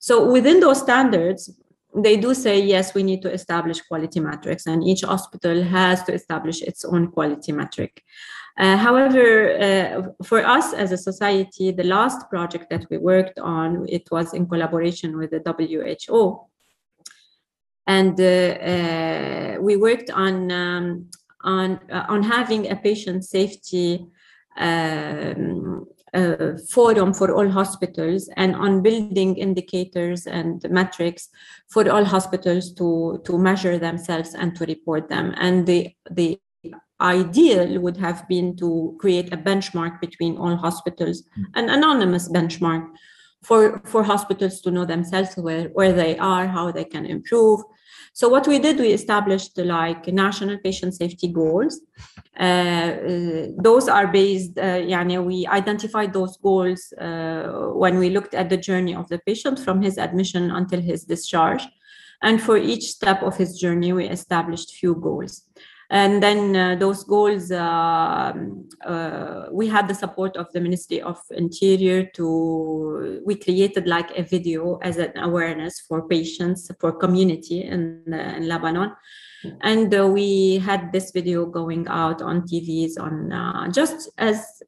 So 0.00 0.28
within 0.28 0.58
those 0.58 0.80
standards, 0.80 1.48
they 1.94 2.16
do 2.16 2.34
say 2.34 2.60
yes 2.60 2.94
we 2.94 3.04
need 3.04 3.22
to 3.22 3.32
establish 3.32 3.80
quality 3.82 4.18
metrics 4.18 4.66
and 4.66 4.82
each 4.82 5.02
hospital 5.02 5.62
has 5.62 6.02
to 6.04 6.12
establish 6.12 6.62
its 6.62 6.84
own 6.84 7.12
quality 7.12 7.52
metric 7.52 8.02
uh, 8.58 8.76
however, 8.76 9.58
uh, 9.58 10.24
for 10.24 10.44
us 10.44 10.72
as 10.74 10.92
a 10.92 10.98
society, 10.98 11.70
the 11.70 11.84
last 11.84 12.28
project 12.28 12.68
that 12.70 12.86
we 12.90 12.98
worked 12.98 13.38
on, 13.38 13.86
it 13.88 14.10
was 14.10 14.34
in 14.34 14.46
collaboration 14.46 15.16
with 15.16 15.30
the 15.30 15.40
WHO. 15.40 16.46
And 17.86 18.20
uh, 18.20 18.24
uh, 18.24 19.56
we 19.60 19.76
worked 19.76 20.10
on, 20.10 20.52
um, 20.52 21.10
on, 21.42 21.80
uh, 21.90 22.04
on 22.08 22.22
having 22.22 22.70
a 22.70 22.76
patient 22.76 23.24
safety 23.24 24.06
um, 24.58 25.86
uh, 26.14 26.58
forum 26.68 27.14
for 27.14 27.34
all 27.34 27.48
hospitals 27.48 28.28
and 28.36 28.54
on 28.54 28.82
building 28.82 29.36
indicators 29.36 30.26
and 30.26 30.62
metrics 30.70 31.30
for 31.68 31.90
all 31.90 32.04
hospitals 32.04 32.74
to, 32.74 33.20
to 33.24 33.38
measure 33.38 33.78
themselves 33.78 34.34
and 34.34 34.54
to 34.56 34.66
report 34.66 35.08
them. 35.08 35.34
And 35.38 35.66
the, 35.66 35.90
the 36.10 36.38
ideal 37.02 37.80
would 37.80 37.96
have 37.96 38.26
been 38.28 38.56
to 38.56 38.96
create 39.00 39.32
a 39.32 39.36
benchmark 39.36 40.00
between 40.00 40.36
all 40.36 40.56
hospitals, 40.56 41.22
mm. 41.38 41.44
an 41.54 41.68
anonymous 41.68 42.30
benchmark 42.30 42.88
for, 43.42 43.80
for 43.84 44.02
hospitals 44.02 44.60
to 44.60 44.70
know 44.70 44.84
themselves 44.84 45.34
where, 45.36 45.68
where 45.70 45.92
they 45.92 46.16
are, 46.18 46.46
how 46.46 46.70
they 46.70 46.84
can 46.84 47.04
improve. 47.04 47.60
So 48.14 48.28
what 48.28 48.46
we 48.46 48.58
did, 48.58 48.78
we 48.78 48.92
established 48.92 49.56
like 49.58 50.06
national 50.06 50.58
patient 50.58 50.94
safety 50.94 51.28
goals. 51.28 51.80
Uh, 52.38 52.42
uh, 52.42 53.46
those 53.58 53.88
are 53.88 54.06
based, 54.06 54.58
uh, 54.58 54.80
yani 54.92 55.22
we 55.24 55.46
identified 55.46 56.12
those 56.12 56.36
goals 56.36 56.92
uh, 57.00 57.70
when 57.74 57.98
we 57.98 58.10
looked 58.10 58.34
at 58.34 58.48
the 58.48 58.56
journey 58.56 58.94
of 58.94 59.08
the 59.08 59.18
patient 59.26 59.58
from 59.58 59.82
his 59.82 59.98
admission 59.98 60.50
until 60.50 60.80
his 60.80 61.04
discharge. 61.04 61.66
And 62.22 62.40
for 62.40 62.56
each 62.56 62.84
step 62.84 63.22
of 63.22 63.36
his 63.36 63.58
journey, 63.58 63.92
we 63.92 64.08
established 64.08 64.74
few 64.74 64.94
goals 64.94 65.42
and 65.92 66.22
then 66.22 66.56
uh, 66.56 66.74
those 66.74 67.04
goals 67.04 67.52
uh, 67.52 68.32
uh, 68.86 69.46
we 69.52 69.68
had 69.68 69.86
the 69.86 69.94
support 69.94 70.38
of 70.38 70.50
the 70.52 70.60
ministry 70.60 71.02
of 71.02 71.20
interior 71.30 72.06
to 72.14 73.20
we 73.26 73.34
created 73.34 73.86
like 73.86 74.10
a 74.16 74.22
video 74.22 74.78
as 74.78 74.96
an 74.96 75.12
awareness 75.18 75.80
for 75.80 76.08
patients 76.08 76.70
for 76.80 76.92
community 76.92 77.62
in, 77.62 78.02
in 78.06 78.48
lebanon. 78.48 78.92
And 79.60 79.94
uh, 79.94 80.06
we 80.06 80.58
had 80.58 80.92
this 80.92 81.10
video 81.10 81.44
going 81.44 81.86
out 81.88 82.22
on 82.22 82.42
tvs 82.48 82.98
on 82.98 83.30
uh, 83.30 83.68
just 83.70 84.08
as 84.16 84.62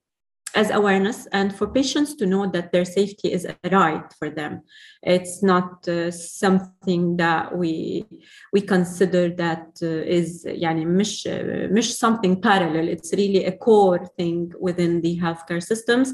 as 0.55 0.71
awareness 0.71 1.27
and 1.33 1.57
for 1.57 1.67
patients 1.67 2.15
to 2.17 2.27
know 2.27 2.47
that 2.47 2.71
their 2.71 2.85
safety 2.85 3.33
is 3.33 3.45
a 3.45 3.57
right 3.71 4.13
for 4.19 4.31
them 4.31 4.63
it's 5.04 5.42
not 5.42 5.88
uh, 5.88 6.12
something 6.12 7.18
that 7.18 7.58
we 7.58 8.06
we 8.54 8.62
consider 8.62 9.30
that 9.30 9.68
uh, 9.82 9.86
is 9.86 10.46
يعني 10.46 10.86
مش 10.86 11.28
مش 11.72 11.94
something 11.94 12.36
parallel 12.42 12.88
it's 12.88 13.14
really 13.14 13.46
a 13.46 13.52
core 13.52 14.06
thing 14.18 14.52
within 14.60 15.02
the 15.02 15.20
healthcare 15.20 15.64
systems 15.64 16.14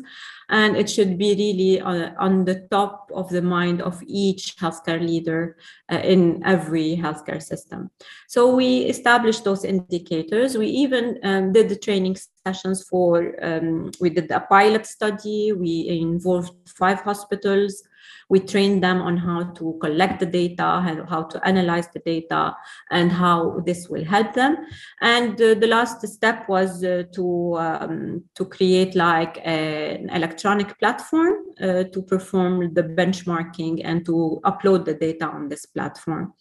and 0.50 0.76
it 0.76 0.90
should 0.90 1.18
be 1.18 1.34
really 1.36 1.82
uh, 1.82 2.12
on 2.20 2.46
the 2.46 2.68
top 2.70 3.10
of 3.14 3.30
the 3.30 3.42
mind 3.42 3.82
of 3.82 4.02
each 4.06 4.56
healthcare 4.58 5.02
leader 5.02 5.58
uh, 5.92 5.98
in 5.98 6.42
every 6.46 6.96
healthcare 6.96 7.42
system. 7.42 7.90
So 8.28 8.56
we 8.56 8.80
established 8.86 9.44
those 9.44 9.66
indicators. 9.66 10.58
We 10.58 10.68
even 10.68 11.20
um, 11.24 11.52
did 11.52 11.70
the 11.70 11.76
training 11.76 12.18
sessions 12.46 12.84
for, 12.84 13.34
um, 13.44 13.92
we 14.00 14.10
did 14.10 14.30
a 14.32 14.42
pilot 14.42 14.86
study. 14.86 15.52
We 15.52 15.88
involved 15.90 16.54
five 16.68 17.02
hospitals 17.02 17.82
we 18.29 18.41
trained 18.41 18.83
them 18.83 19.03
on 19.03 19.17
how 19.17 19.43
to 19.43 19.77
collect 19.81 20.21
the 20.21 20.27
data 20.27 20.63
how, 20.63 21.05
how 21.07 21.23
to 21.25 21.47
analyze 21.47 21.89
the 21.89 22.01
data 22.01 22.55
and 22.91 23.11
how 23.11 23.61
this 23.67 23.89
will 23.89 24.05
help 24.05 24.35
them. 24.35 24.57
And 25.01 25.41
uh, 25.41 25.55
the 25.55 25.67
last 25.67 26.07
step 26.07 26.49
was 26.49 26.85
uh, 26.85 27.05
to 27.13 27.57
um, 27.59 28.25
to 28.35 28.45
create 28.45 28.95
like 28.95 29.39
a, 29.39 29.97
an 29.97 30.11
electronic 30.11 30.79
platform 30.79 31.35
uh, 31.61 31.85
to 31.85 32.03
perform 32.03 32.75
the 32.75 32.83
benchmarking 32.83 33.83
and 33.85 34.05
to 34.07 34.41
upload 34.45 34.85
the 34.85 34.95
data 34.95 35.27
on 35.27 35.49
this 35.49 35.67
platform. 35.67 36.33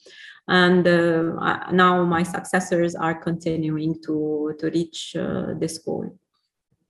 And 0.47 0.87
uh, 0.87 1.71
now 1.71 2.03
my 2.05 2.23
successors 2.23 2.95
are 2.95 3.15
continuing 3.15 4.01
to 4.05 4.55
to 4.59 4.69
reach 4.69 5.15
uh, 5.15 5.53
this 5.59 5.77
goal. 5.77 6.17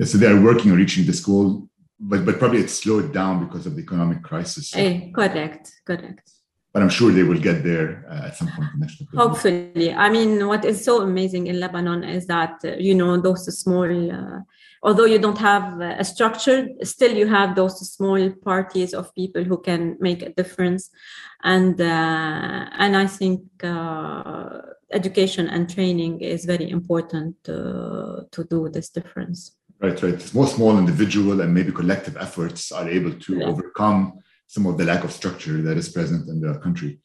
So 0.01 0.17
they 0.17 0.27
are 0.27 0.41
working 0.41 0.71
on 0.71 0.77
reaching 0.77 1.05
this 1.05 1.19
goal 1.19 1.68
but 1.99 2.25
but 2.25 2.39
probably 2.39 2.59
it 2.59 2.69
slowed 2.69 3.13
down 3.13 3.45
because 3.45 3.65
of 3.65 3.75
the 3.75 3.81
economic 3.81 4.23
crisis. 4.23 4.75
Eh, 4.75 5.11
correct, 5.11 5.71
correct. 5.85 6.31
But 6.71 6.83
I'm 6.83 6.89
sure 6.89 7.11
they 7.11 7.23
will 7.23 7.39
get 7.39 7.63
there 7.63 8.05
uh, 8.09 8.27
at 8.27 8.37
some 8.37 8.47
point. 8.49 8.69
In 8.75 8.79
Next 8.79 9.03
Hopefully, 9.15 9.91
I 9.91 10.09
mean, 10.09 10.45
what 10.47 10.63
is 10.65 10.83
so 10.83 11.01
amazing 11.01 11.47
in 11.47 11.59
Lebanon 11.59 12.03
is 12.03 12.27
that 12.27 12.61
uh, 12.63 12.75
you 12.77 12.93
know 12.93 13.19
those 13.19 13.45
small. 13.59 14.11
Uh, 14.11 14.41
although 14.83 15.05
you 15.05 15.19
don't 15.19 15.37
have 15.39 15.81
a 15.81 16.03
structure, 16.03 16.69
still 16.83 17.11
you 17.11 17.27
have 17.27 17.55
those 17.55 17.79
small 17.91 18.29
parties 18.45 18.93
of 18.93 19.13
people 19.15 19.43
who 19.43 19.57
can 19.57 19.97
make 19.99 20.21
a 20.21 20.29
difference, 20.29 20.89
and 21.43 21.81
uh, 21.81 22.69
and 22.77 22.95
I 22.95 23.07
think 23.07 23.41
uh, 23.63 24.61
education 24.91 25.47
and 25.47 25.69
training 25.69 26.21
is 26.21 26.45
very 26.45 26.69
important 26.69 27.35
uh, 27.49 28.21
to 28.31 28.43
do 28.49 28.69
this 28.69 28.89
difference. 28.89 29.58
Right, 29.81 30.01
right. 30.03 30.33
More 30.33 30.47
small 30.47 30.77
individual 30.77 31.39
and 31.41 31.53
maybe 31.53 31.71
collective 31.71 32.17
efforts 32.17 32.71
are 32.71 32.87
able 32.89 33.13
to 33.13 33.37
yeah. 33.37 33.45
overcome 33.45 34.19
some 34.45 34.65
of 34.65 34.77
the 34.77 34.83
lack 34.83 35.03
of 35.05 35.11
structure 35.11 35.61
that 35.61 35.77
is 35.77 35.87
present 35.87 36.27
in 36.27 36.41
the 36.41 36.59
country. 36.59 36.99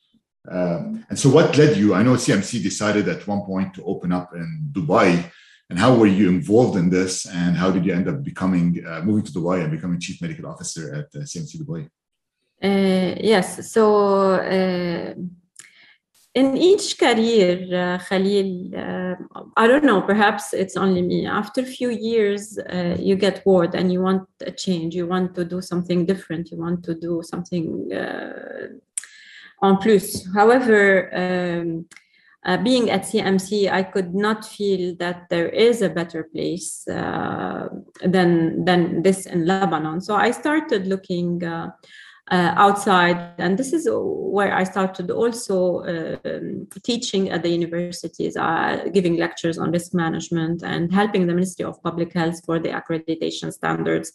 Um, 0.50 1.06
and 1.08 1.18
so, 1.18 1.30
what 1.30 1.56
led 1.56 1.76
you? 1.76 1.94
I 1.94 2.02
know 2.02 2.14
CMC 2.14 2.62
decided 2.62 3.08
at 3.08 3.26
one 3.26 3.42
point 3.42 3.74
to 3.74 3.84
open 3.84 4.12
up 4.12 4.34
in 4.34 4.68
Dubai. 4.72 5.30
And 5.70 5.78
how 5.78 5.94
were 5.94 6.06
you 6.06 6.28
involved 6.28 6.76
in 6.76 6.90
this? 6.90 7.26
And 7.26 7.56
how 7.56 7.70
did 7.70 7.86
you 7.86 7.94
end 7.94 8.08
up 8.08 8.22
becoming, 8.22 8.84
uh, 8.86 9.00
moving 9.02 9.24
to 9.24 9.32
Dubai 9.32 9.62
and 9.62 9.70
becoming 9.70 9.98
chief 9.98 10.20
medical 10.20 10.46
officer 10.46 10.94
at 10.94 11.06
uh, 11.14 11.24
CMC 11.24 11.62
Dubai? 11.62 11.88
Uh, 12.62 13.16
yes. 13.20 13.70
So, 13.72 14.32
uh, 14.34 15.14
in 16.34 16.56
each 16.56 16.98
career, 16.98 17.52
uh, 17.72 17.98
Khalil, 17.98 18.70
uh, 18.76 19.14
I 19.56 19.68
don't 19.68 19.84
know, 19.84 20.02
perhaps 20.02 20.52
it's 20.52 20.76
only 20.76 21.00
me. 21.00 21.26
After 21.26 21.60
a 21.60 21.64
few 21.64 21.90
years, 21.90 22.58
uh, 22.58 22.96
you 22.98 23.14
get 23.14 23.44
bored 23.44 23.74
and 23.76 23.92
you 23.92 24.02
want 24.02 24.28
a 24.40 24.50
change. 24.50 24.96
You 24.96 25.06
want 25.06 25.36
to 25.36 25.44
do 25.44 25.62
something 25.62 26.04
different. 26.04 26.50
You 26.50 26.58
want 26.58 26.84
to 26.84 26.94
do 26.94 27.22
something 27.22 27.92
uh, 27.92 28.66
en 29.62 29.76
plus. 29.76 30.26
However, 30.34 31.08
um, 31.14 31.86
uh, 32.44 32.56
being 32.58 32.90
at 32.90 33.02
CMC, 33.02 33.70
I 33.70 33.84
could 33.84 34.12
not 34.14 34.44
feel 34.44 34.96
that 34.96 35.28
there 35.30 35.48
is 35.48 35.82
a 35.82 35.88
better 35.88 36.24
place 36.24 36.86
uh, 36.88 37.68
than 38.04 38.64
than 38.64 39.02
this 39.02 39.26
in 39.26 39.46
Lebanon. 39.46 40.00
So 40.00 40.16
I 40.16 40.32
started 40.32 40.86
looking 40.86 41.42
uh, 42.30 42.54
outside. 42.56 43.34
And 43.38 43.58
this 43.58 43.72
is 43.72 43.88
where 43.90 44.54
I 44.54 44.64
started 44.64 45.10
also 45.10 45.80
uh, 45.80 46.16
teaching 46.82 47.30
at 47.30 47.42
the 47.42 47.50
universities, 47.50 48.36
uh, 48.36 48.88
giving 48.92 49.16
lectures 49.16 49.58
on 49.58 49.72
risk 49.72 49.94
management 49.94 50.62
and 50.62 50.92
helping 50.92 51.26
the 51.26 51.34
Ministry 51.34 51.64
of 51.64 51.82
Public 51.82 52.12
Health 52.12 52.44
for 52.44 52.58
the 52.58 52.70
accreditation 52.70 53.52
standards. 53.52 54.12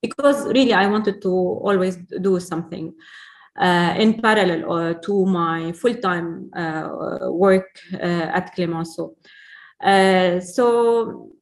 Because 0.00 0.46
really, 0.46 0.72
I 0.72 0.86
wanted 0.86 1.20
to 1.22 1.30
always 1.30 1.96
do 2.20 2.38
something. 2.38 2.94
Uh, 3.58 3.92
in 3.98 4.22
parallel 4.22 4.72
uh, 4.72 4.94
to 4.94 5.26
my 5.26 5.72
full-time 5.72 6.48
uh, 6.54 6.90
work 7.28 7.80
at 8.00 8.54
Clemenceau. 8.54 9.16
so 10.40 11.32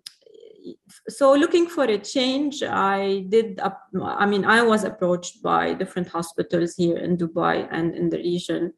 so 1.08 1.34
looking 1.34 1.66
for 1.68 1.84
a 1.84 1.98
change 1.98 2.62
i 2.62 3.24
did 3.28 3.60
i 4.02 4.26
mean 4.26 4.44
i 4.44 4.60
was 4.62 4.84
approached 4.84 5.42
by 5.42 5.72
different 5.74 6.08
hospitals 6.08 6.74
here 6.76 6.98
in 6.98 7.16
dubai 7.16 7.68
and 7.70 7.94
in 7.94 8.10
the 8.10 8.18
region 8.18 8.72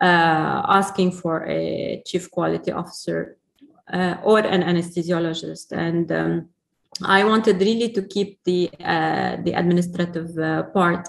uh, 0.00 0.62
asking 0.68 1.12
for 1.12 1.46
a 1.46 2.02
chief 2.06 2.30
quality 2.30 2.72
officer 2.72 3.36
uh, 3.92 4.16
or 4.22 4.38
an 4.38 4.62
anesthesiologist. 4.62 5.72
And 5.72 6.10
um, 6.12 6.48
i 7.04 7.24
wanted 7.24 7.60
really 7.60 7.90
to 7.92 8.02
keep 8.02 8.42
the 8.44 8.70
uh, 8.84 9.36
the 9.44 9.52
administrative 9.52 10.36
uh, 10.38 10.64
part. 10.64 11.08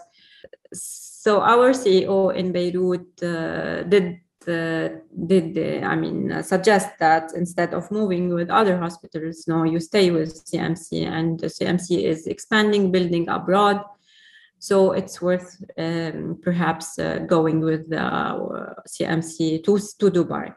So 0.73 1.41
our 1.41 1.71
ceo 1.73 2.33
in 2.35 2.51
beirut 2.51 3.07
uh, 3.23 3.83
did 3.83 4.20
did 4.45 5.57
uh, 5.57 5.85
I 5.85 5.95
mean 5.95 6.31
uh, 6.31 6.41
suggest 6.41 6.89
that 6.99 7.31
instead 7.35 7.73
of 7.73 7.91
moving 7.91 8.33
with 8.33 8.49
other 8.49 8.77
hospitals, 8.77 9.45
no, 9.47 9.63
you 9.63 9.79
stay 9.79 10.11
with 10.11 10.45
CMC, 10.45 11.07
and 11.07 11.39
the 11.39 11.47
CMC 11.47 12.03
is 12.03 12.27
expanding, 12.27 12.91
building 12.91 13.29
abroad. 13.29 13.83
So 14.59 14.91
it's 14.91 15.21
worth 15.21 15.63
um, 15.77 16.39
perhaps 16.41 16.99
uh, 16.99 17.19
going 17.25 17.61
with 17.61 17.89
the 17.89 17.97
CMC 18.87 19.63
to, 19.63 19.79
to 19.99 20.11
Dubai. 20.11 20.53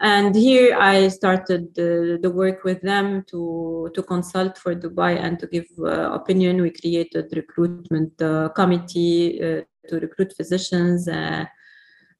And 0.00 0.34
here 0.34 0.76
I 0.78 1.08
started 1.08 1.74
the, 1.74 2.18
the 2.22 2.30
work 2.30 2.64
with 2.64 2.80
them 2.80 3.24
to, 3.28 3.90
to 3.94 4.02
consult 4.02 4.56
for 4.56 4.74
Dubai 4.74 5.20
and 5.20 5.38
to 5.40 5.46
give 5.46 5.66
uh, 5.78 6.12
opinion. 6.12 6.62
We 6.62 6.70
created 6.70 7.26
recruitment 7.36 8.20
uh, 8.22 8.48
committee 8.50 9.38
to 9.38 9.98
recruit 10.00 10.32
physicians 10.34 11.06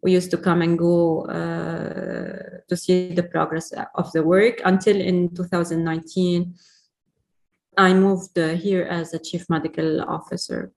we 0.03 0.13
used 0.13 0.31
to 0.31 0.39
come 0.39 0.63
and 0.63 0.79
go 0.79 1.23
uh, 1.27 2.61
to 2.69 2.77
see 2.77 3.13
the 3.15 3.23
progress 3.23 3.73
of 3.95 4.13
the 4.13 4.23
work 4.23 4.61
until 4.65 5.01
in 5.01 5.35
2019 5.35 6.55
i 7.79 7.95
moved 7.95 8.37
uh, 8.39 8.49
here 8.49 8.83
as 8.83 9.15
a 9.15 9.19
chief 9.19 9.49
medical 9.49 10.03
officer. 10.03 10.73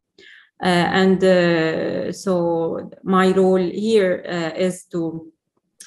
Uh, 0.63 0.88
and 1.01 1.23
uh, 1.23 2.12
so 2.12 2.91
my 3.03 3.31
role 3.31 3.57
here 3.57 4.23
uh, 4.27 4.55
is 4.55 4.86
to 4.86 5.31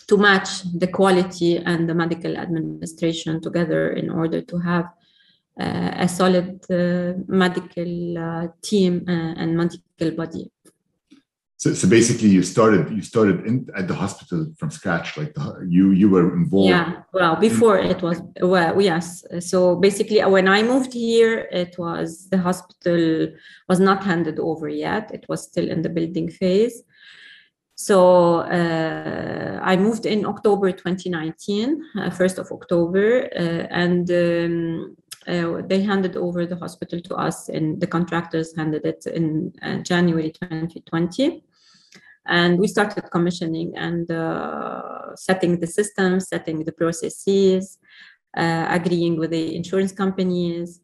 to 0.08 0.18
match 0.18 0.50
the 0.78 0.88
quality 0.88 1.56
and 1.56 1.88
the 1.88 1.94
medical 1.94 2.36
administration 2.36 3.40
together 3.40 3.92
in 3.92 4.10
order 4.10 4.42
to 4.42 4.58
have 4.58 4.86
uh, 5.60 5.92
a 6.04 6.08
solid 6.08 6.60
medical 7.28 8.52
team 8.60 9.04
and 9.06 9.56
medical 9.56 10.10
body 10.10 10.50
so, 11.64 11.72
so 11.72 11.88
basically, 11.88 12.29
you 12.29 12.42
started 12.42 12.90
you 12.90 13.00
started 13.00 13.46
in, 13.46 13.66
at 13.74 13.88
the 13.88 13.94
hospital 13.94 14.53
from 14.59 14.70
scratch. 14.70 15.16
Like 15.16 15.33
the, 15.33 15.66
you 15.66 15.92
you 15.92 16.11
were 16.11 16.35
involved. 16.35 16.68
Yeah. 16.68 16.88
Well, 17.14 17.37
before 17.37 17.79
it 17.79 18.03
was 18.03 18.20
well, 18.42 18.79
yes. 18.83 19.24
So 19.40 19.77
basically, 19.77 20.20
when 20.37 20.46
I 20.46 20.62
moved 20.62 20.92
here, 20.92 21.48
it 21.62 21.79
was 21.79 22.29
the 22.29 22.37
hospital 22.37 23.29
was 23.66 23.81
not 23.81 24.05
handed 24.05 24.38
over 24.38 24.68
yet. 24.68 25.11
It 25.14 25.24
was 25.27 25.44
still 25.44 25.66
in 25.70 25.81
the 25.81 25.88
building 25.88 26.29
phase. 26.29 26.83
So 27.77 28.40
uh, 28.40 29.59
I 29.62 29.77
moved 29.77 30.05
in 30.05 30.27
October 30.27 30.70
2019, 30.70 31.83
uh, 31.96 32.11
1st 32.11 32.38
of 32.38 32.53
October, 32.53 33.29
uh, 33.35 33.66
and 33.70 34.09
um, 34.11 34.96
uh, 35.27 35.62
they 35.66 35.81
handed 35.83 36.14
over 36.16 36.44
the 36.44 36.57
hospital 36.57 37.00
to 37.00 37.14
us 37.14 37.48
and 37.48 37.81
the 37.81 37.87
contractors 37.87 38.55
handed 38.55 38.85
it 38.85 39.07
in 39.07 39.53
uh, 39.62 39.79
January 39.79 40.31
2020. 40.31 41.42
And 42.26 42.58
we 42.58 42.68
started 42.68 43.10
commissioning 43.10 43.76
and 43.76 44.10
uh, 44.10 45.14
setting 45.16 45.60
the 45.60 45.66
systems, 45.66 46.28
setting 46.28 46.64
the 46.64 46.72
processes, 46.72 47.78
uh, 48.37 48.66
agreeing 48.68 49.18
with 49.18 49.30
the 49.30 49.54
insurance 49.54 49.92
companies 49.92 50.80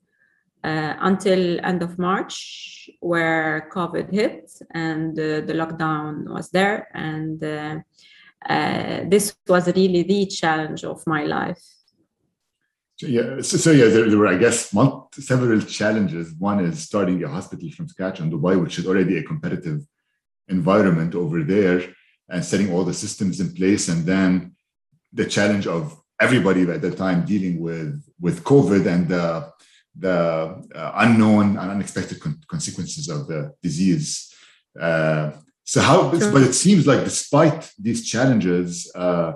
uh, 0.63 0.95
until 1.01 1.59
end 1.65 1.83
of 1.83 1.99
March, 1.99 2.91
where 3.01 3.69
COVID 3.73 4.13
hit 4.13 4.51
and 4.73 5.17
the 5.17 5.55
lockdown 5.55 6.29
was 6.29 6.51
there. 6.51 6.89
And 6.95 7.41
this 9.11 9.35
was 9.49 9.67
really 9.69 10.03
the 10.03 10.27
challenge 10.27 10.85
of 10.85 11.03
my 11.07 11.25
life 11.25 11.63
So, 13.01 13.07
yeah, 13.07 13.41
so, 13.41 13.57
so 13.57 13.71
yeah, 13.71 13.87
there, 13.87 14.11
there, 14.11 14.19
were, 14.19 14.27
I 14.27 14.37
guess, 14.37 14.75
several 15.15 15.61
challenges. 15.63 16.35
One 16.39 16.63
is 16.63 16.81
starting 16.81 17.25
a 17.25 17.29
hospital 17.29 17.71
from 17.71 17.89
scratch 17.89 18.21
in 18.21 18.31
Dubai, 18.31 18.61
which 18.61 18.79
is 18.79 18.87
already 18.87 19.17
a 19.17 19.23
competitive 19.23 19.81
environment 20.51 21.15
over 21.15 21.43
there, 21.43 21.83
and 22.29 22.45
setting 22.45 22.73
all 22.73 22.85
the 22.85 22.95
systems 22.95 23.41
in 23.41 23.53
place, 23.55 23.89
and 23.89 24.05
then 24.05 24.55
the 25.13 25.27
challenge 25.27 25.67
of 25.67 26.01
everybody 26.21 26.63
at 26.71 26.83
the 26.83 26.95
time 26.95 27.25
dealing 27.25 27.61
with 27.61 27.93
with 28.21 28.45
COVID 28.45 28.87
and 28.87 29.09
the 29.09 29.51
the 29.99 30.19
uh, 30.75 30.93
unknown 30.97 31.57
and 31.59 31.71
unexpected 31.71 32.21
con- 32.21 32.41
consequences 32.49 33.09
of 33.09 33.27
the 33.27 33.53
disease. 33.63 34.33
Uh, 34.81 35.33
so 35.65 35.81
how? 35.81 36.17
Sure. 36.19 36.33
But 36.33 36.43
it 36.43 36.55
seems 36.55 36.87
like 36.87 37.05
despite 37.05 37.71
these 37.79 38.09
challenges, 38.09 38.91
uh, 38.95 39.33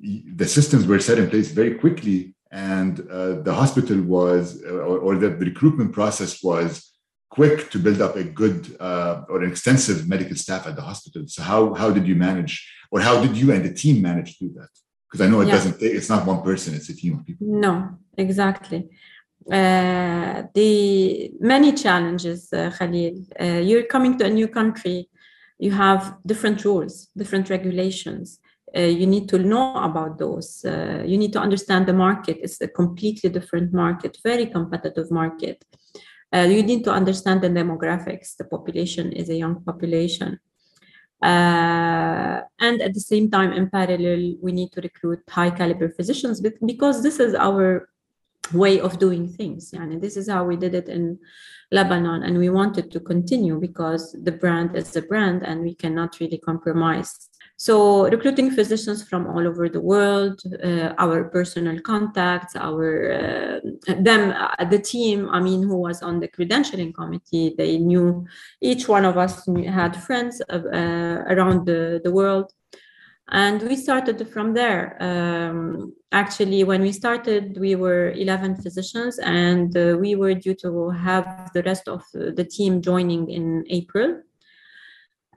the 0.00 0.46
systems 0.46 0.86
were 0.86 1.00
set 1.00 1.18
in 1.18 1.30
place 1.30 1.50
very 1.50 1.74
quickly, 1.74 2.34
and 2.50 3.00
uh, 3.10 3.40
the 3.42 3.52
hospital 3.52 4.00
was, 4.02 4.62
or, 4.64 4.98
or, 4.98 5.16
the 5.16 5.30
recruitment 5.30 5.92
process 5.92 6.42
was 6.42 6.93
quick 7.36 7.70
to 7.72 7.78
build 7.86 8.00
up 8.06 8.14
a 8.16 8.24
good 8.42 8.60
uh, 8.88 9.14
or 9.30 9.36
an 9.42 9.50
extensive 9.52 9.98
medical 10.14 10.36
staff 10.44 10.62
at 10.68 10.76
the 10.76 10.86
hospital. 10.90 11.22
So 11.34 11.40
how 11.50 11.60
how 11.80 11.88
did 11.96 12.06
you 12.10 12.16
manage, 12.28 12.54
or 12.92 12.98
how 13.08 13.16
did 13.24 13.34
you 13.40 13.46
and 13.54 13.62
the 13.68 13.74
team 13.82 13.96
manage 14.10 14.30
to 14.34 14.40
do 14.46 14.50
that? 14.60 14.72
Because 15.04 15.20
I 15.24 15.28
know 15.30 15.40
it 15.40 15.48
yeah. 15.48 15.56
doesn't. 15.56 15.76
It's 15.98 16.10
not 16.14 16.26
one 16.32 16.40
person; 16.50 16.74
it's 16.78 16.90
a 16.94 16.96
team 17.00 17.12
of 17.18 17.22
people. 17.28 17.46
No, 17.66 17.74
exactly. 18.26 18.80
Uh, 19.58 20.36
the 20.58 20.70
many 21.52 21.70
challenges, 21.84 22.40
uh, 22.52 22.70
Khalil. 22.78 23.16
Uh, 23.44 23.60
you're 23.68 23.88
coming 23.94 24.12
to 24.18 24.24
a 24.30 24.34
new 24.38 24.48
country, 24.60 24.98
you 25.66 25.72
have 25.84 26.02
different 26.30 26.58
rules, 26.68 26.94
different 27.20 27.46
regulations. 27.56 28.26
Uh, 28.76 28.80
you 29.00 29.06
need 29.14 29.26
to 29.32 29.38
know 29.38 29.66
about 29.90 30.12
those. 30.24 30.48
Uh, 30.64 31.02
you 31.10 31.16
need 31.22 31.32
to 31.36 31.40
understand 31.46 31.82
the 31.86 31.98
market. 32.06 32.36
It's 32.44 32.60
a 32.60 32.70
completely 32.80 33.28
different 33.38 33.68
market, 33.84 34.12
very 34.30 34.46
competitive 34.46 35.08
market. 35.22 35.58
Uh, 36.34 36.42
you 36.42 36.62
need 36.62 36.82
to 36.82 36.90
understand 36.90 37.42
the 37.42 37.48
demographics. 37.48 38.36
The 38.36 38.44
population 38.44 39.12
is 39.12 39.28
a 39.28 39.36
young 39.36 39.62
population. 39.62 40.40
and 41.22 42.76
at 42.86 42.92
the 42.92 43.00
same 43.00 43.30
time, 43.30 43.52
in 43.52 43.70
parallel, 43.70 44.34
we 44.42 44.52
need 44.52 44.72
to 44.72 44.80
recruit 44.80 45.20
high 45.28 45.50
caliber 45.50 45.88
physicians 45.88 46.40
because 46.40 47.02
this 47.02 47.20
is 47.20 47.34
our 47.34 47.88
way 48.52 48.80
of 48.80 48.98
doing 48.98 49.32
things. 49.32 49.72
And 49.72 50.02
this 50.02 50.16
is 50.16 50.28
how 50.28 50.44
we 50.44 50.56
did 50.56 50.74
it 50.74 50.88
in 50.88 51.18
Lebanon. 51.72 52.22
And 52.24 52.38
we 52.38 52.50
wanted 52.50 52.90
to 52.90 53.00
continue 53.00 53.58
because 53.58 54.16
the 54.22 54.32
brand 54.32 54.76
is 54.76 54.90
the 54.90 55.02
brand 55.02 55.42
and 55.42 55.62
we 55.62 55.74
cannot 55.74 56.20
really 56.20 56.38
compromise. 56.38 57.30
So 57.64 58.06
recruiting 58.10 58.50
physicians 58.50 59.02
from 59.02 59.26
all 59.26 59.48
over 59.48 59.70
the 59.70 59.80
world, 59.80 60.38
uh, 60.62 60.92
our 60.98 61.24
personal 61.36 61.80
contacts, 61.80 62.54
our 62.56 62.86
uh, 63.20 63.60
them, 64.02 64.34
uh, 64.36 64.66
the 64.66 64.78
team. 64.78 65.30
I 65.30 65.40
mean, 65.40 65.62
who 65.62 65.78
was 65.78 66.02
on 66.02 66.20
the 66.20 66.28
credentialing 66.28 66.92
committee? 66.94 67.54
They 67.56 67.78
knew 67.78 68.26
each 68.60 68.86
one 68.86 69.06
of 69.06 69.16
us 69.16 69.48
had 69.66 69.96
friends 69.96 70.42
uh, 70.50 70.58
around 71.32 71.64
the, 71.64 72.02
the 72.04 72.12
world 72.12 72.52
and 73.30 73.62
we 73.62 73.76
started 73.76 74.28
from 74.28 74.52
there 74.52 75.02
um, 75.02 75.94
actually 76.12 76.62
when 76.62 76.82
we 76.82 76.92
started 76.92 77.56
we 77.58 77.74
were 77.74 78.10
11 78.10 78.56
physicians 78.56 79.18
and 79.18 79.74
uh, 79.78 79.96
we 79.98 80.14
were 80.14 80.34
due 80.34 80.54
to 80.54 80.90
have 80.90 81.50
the 81.54 81.62
rest 81.62 81.88
of 81.88 82.02
the 82.12 82.44
team 82.44 82.82
joining 82.82 83.30
in 83.30 83.64
april 83.70 84.20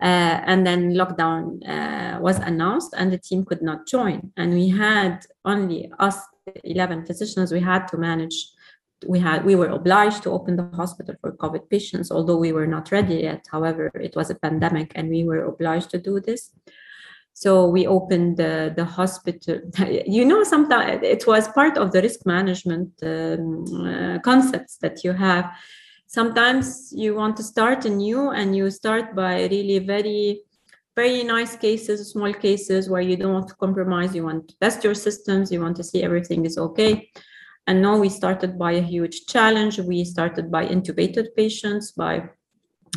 uh, 0.01 0.41
and 0.45 0.65
then 0.65 0.93
lockdown 0.93 1.67
uh, 1.67 2.19
was 2.19 2.37
announced 2.39 2.93
and 2.97 3.11
the 3.11 3.17
team 3.17 3.43
could 3.43 3.61
not 3.61 3.87
join 3.87 4.31
and 4.37 4.53
we 4.53 4.69
had 4.69 5.25
only 5.45 5.91
us 5.99 6.17
11 6.63 7.05
physicians 7.05 7.51
we 7.51 7.59
had 7.59 7.87
to 7.87 7.97
manage 7.97 8.49
we 9.05 9.19
had 9.19 9.45
we 9.45 9.55
were 9.55 9.69
obliged 9.69 10.23
to 10.23 10.31
open 10.31 10.55
the 10.55 10.69
hospital 10.75 11.15
for 11.21 11.31
covid 11.33 11.69
patients 11.69 12.11
although 12.11 12.37
we 12.37 12.51
were 12.51 12.67
not 12.67 12.91
ready 12.91 13.15
yet 13.15 13.45
however 13.51 13.91
it 13.95 14.15
was 14.15 14.29
a 14.29 14.35
pandemic 14.35 14.91
and 14.95 15.09
we 15.09 15.23
were 15.23 15.43
obliged 15.45 15.89
to 15.89 15.99
do 15.99 16.19
this 16.19 16.51
so 17.37 17.67
we 17.67 17.85
opened 17.85 18.37
the, 18.37 18.73
the 18.75 18.83
hospital. 18.83 19.59
You 20.07 20.25
know, 20.25 20.43
sometimes 20.43 21.01
it 21.03 21.27
was 21.27 21.47
part 21.49 21.77
of 21.77 21.91
the 21.91 22.01
risk 22.01 22.25
management 22.25 22.93
um, 23.03 23.63
uh, 23.85 24.17
concepts 24.21 24.77
that 24.77 25.03
you 25.03 25.13
have. 25.13 25.45
Sometimes 26.07 26.91
you 26.93 27.15
want 27.15 27.37
to 27.37 27.43
start 27.43 27.85
anew 27.85 28.31
and 28.31 28.55
you 28.55 28.71
start 28.71 29.15
by 29.15 29.45
really 29.47 29.79
very, 29.79 30.41
very 30.95 31.23
nice 31.23 31.55
cases, 31.55 32.11
small 32.11 32.33
cases 32.33 32.89
where 32.89 33.01
you 33.01 33.17
don't 33.17 33.33
want 33.33 33.49
to 33.49 33.55
compromise. 33.55 34.15
You 34.15 34.23
want 34.23 34.47
to 34.47 34.55
test 34.59 34.83
your 34.83 34.95
systems. 34.95 35.51
You 35.51 35.61
want 35.61 35.75
to 35.77 35.83
see 35.83 36.03
everything 36.03 36.45
is 36.45 36.57
okay. 36.57 37.11
And 37.67 37.81
now 37.81 37.97
we 37.97 38.07
started 38.07 38.57
by 38.57 38.71
a 38.73 38.81
huge 38.81 39.25
challenge. 39.27 39.79
We 39.79 40.05
started 40.05 40.49
by 40.49 40.65
intubated 40.65 41.35
patients, 41.35 41.91
by 41.91 42.29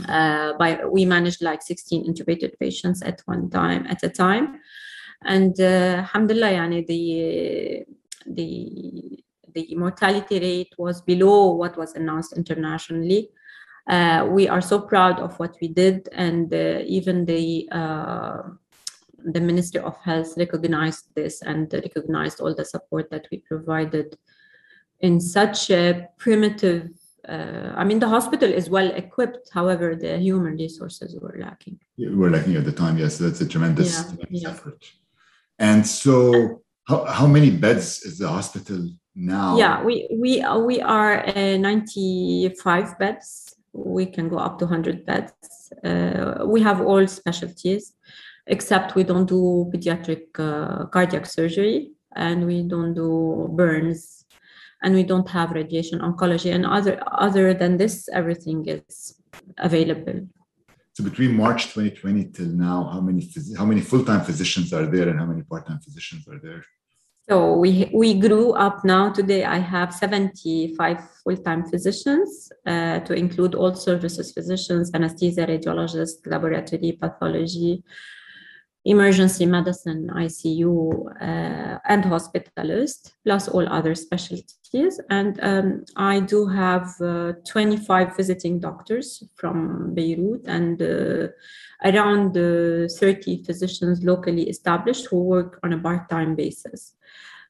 uh, 0.08 0.52
by 0.54 0.84
we 0.86 1.04
managed 1.04 1.42
like 1.42 1.62
16 1.62 2.06
intubated 2.06 2.58
patients 2.58 3.02
at 3.02 3.20
one 3.26 3.50
time 3.50 3.86
at 3.86 4.02
a 4.02 4.08
time 4.08 4.60
and 5.24 5.60
uh, 5.60 6.00
alhamdulillah 6.04 6.52
yani 6.52 6.86
the 6.86 7.84
the 8.26 9.22
the 9.54 9.74
mortality 9.76 10.38
rate 10.40 10.74
was 10.78 11.00
below 11.00 11.52
what 11.52 11.76
was 11.76 11.94
announced 11.94 12.32
internationally 12.36 13.30
uh, 13.88 14.26
we 14.28 14.48
are 14.48 14.60
so 14.60 14.80
proud 14.80 15.18
of 15.18 15.38
what 15.38 15.56
we 15.60 15.68
did 15.68 16.08
and 16.12 16.52
uh, 16.54 16.80
even 16.86 17.24
the 17.24 17.68
uh, 17.72 18.42
the 19.24 19.40
ministry 19.40 19.80
of 19.80 19.96
health 19.98 20.32
recognized 20.36 21.06
this 21.14 21.42
and 21.42 21.72
recognized 21.72 22.40
all 22.40 22.54
the 22.54 22.64
support 22.64 23.10
that 23.10 23.26
we 23.30 23.38
provided 23.38 24.16
in 25.00 25.20
such 25.20 25.70
a 25.70 26.08
primitive 26.18 26.88
uh, 27.28 27.72
I 27.76 27.84
mean, 27.84 27.98
the 27.98 28.08
hospital 28.08 28.50
is 28.50 28.70
well 28.70 28.90
equipped. 28.92 29.50
However, 29.52 29.94
the 29.94 30.18
human 30.18 30.56
resources 30.56 31.16
were 31.20 31.36
lacking. 31.38 31.78
Yeah, 31.96 32.10
we're 32.14 32.30
lacking 32.30 32.56
at 32.56 32.64
the 32.64 32.72
time. 32.72 32.96
Yes, 32.96 33.18
that's 33.18 33.40
a 33.40 33.46
tremendous, 33.46 33.92
yeah, 33.92 34.02
tremendous 34.04 34.42
yeah. 34.42 34.50
effort. 34.50 34.92
And 35.58 35.86
so, 35.86 36.62
how, 36.88 37.04
how 37.04 37.26
many 37.26 37.50
beds 37.50 38.02
is 38.02 38.18
the 38.18 38.28
hospital 38.28 38.88
now? 39.14 39.56
Yeah, 39.56 39.82
we 39.82 40.08
we 40.12 40.40
uh, 40.40 40.58
we 40.58 40.80
are 40.80 41.26
uh, 41.26 41.56
95 41.56 42.98
beds. 42.98 43.56
We 43.72 44.06
can 44.06 44.28
go 44.28 44.38
up 44.38 44.58
to 44.58 44.64
100 44.64 45.06
beds. 45.06 45.32
Uh, 45.84 46.44
we 46.46 46.60
have 46.62 46.80
all 46.80 47.06
specialties, 47.06 47.94
except 48.46 48.94
we 48.94 49.04
don't 49.04 49.26
do 49.26 49.70
pediatric 49.72 50.24
uh, 50.38 50.86
cardiac 50.86 51.26
surgery 51.26 51.92
and 52.16 52.46
we 52.46 52.62
don't 52.62 52.94
do 52.94 53.48
burns 53.52 54.24
and 54.82 54.94
we 54.94 55.02
don't 55.02 55.28
have 55.28 55.52
radiation 55.52 56.00
oncology 56.00 56.52
and 56.52 56.66
other 56.66 57.00
other 57.06 57.54
than 57.54 57.76
this 57.76 58.08
everything 58.12 58.66
is 58.66 59.20
available 59.58 60.26
so 60.92 61.04
between 61.04 61.34
march 61.34 61.64
2020 61.74 62.24
till 62.32 62.46
now 62.46 62.88
how 62.92 63.00
many 63.00 63.28
how 63.56 63.64
many 63.64 63.80
full-time 63.80 64.22
physicians 64.22 64.72
are 64.72 64.86
there 64.86 65.08
and 65.08 65.18
how 65.18 65.26
many 65.26 65.42
part-time 65.42 65.78
physicians 65.80 66.26
are 66.28 66.40
there 66.42 66.64
so 67.30 67.52
we 67.52 67.88
we 67.94 68.18
grew 68.18 68.54
up 68.54 68.84
now 68.84 69.08
today. 69.08 69.44
I 69.44 69.58
have 69.58 69.94
75 69.94 70.98
full-time 71.22 71.64
physicians 71.64 72.50
uh, 72.66 72.98
to 73.06 73.14
include 73.14 73.54
all 73.54 73.72
services 73.76 74.32
physicians 74.32 74.90
anesthesia 74.94 75.46
radiologists 75.46 76.26
laboratory 76.26 76.98
pathology 77.00 77.84
emergency 78.84 79.44
medicine, 79.44 80.10
ICU, 80.14 81.06
uh, 81.20 81.78
and 81.84 82.04
hospitalist, 82.04 83.12
plus 83.24 83.48
all 83.48 83.68
other 83.68 83.94
specialties. 83.94 85.00
And 85.10 85.38
um, 85.42 85.84
I 85.96 86.20
do 86.20 86.46
have 86.46 86.94
uh, 87.00 87.32
25 87.46 88.16
visiting 88.16 88.58
doctors 88.58 89.22
from 89.36 89.94
Beirut 89.94 90.42
and 90.46 90.80
uh, 90.80 91.28
around 91.84 92.36
uh, 92.36 92.88
30 92.88 93.44
physicians 93.44 94.02
locally 94.02 94.48
established 94.48 95.06
who 95.06 95.24
work 95.24 95.60
on 95.62 95.72
a 95.72 95.78
part 95.78 96.08
time 96.08 96.34
basis. 96.34 96.94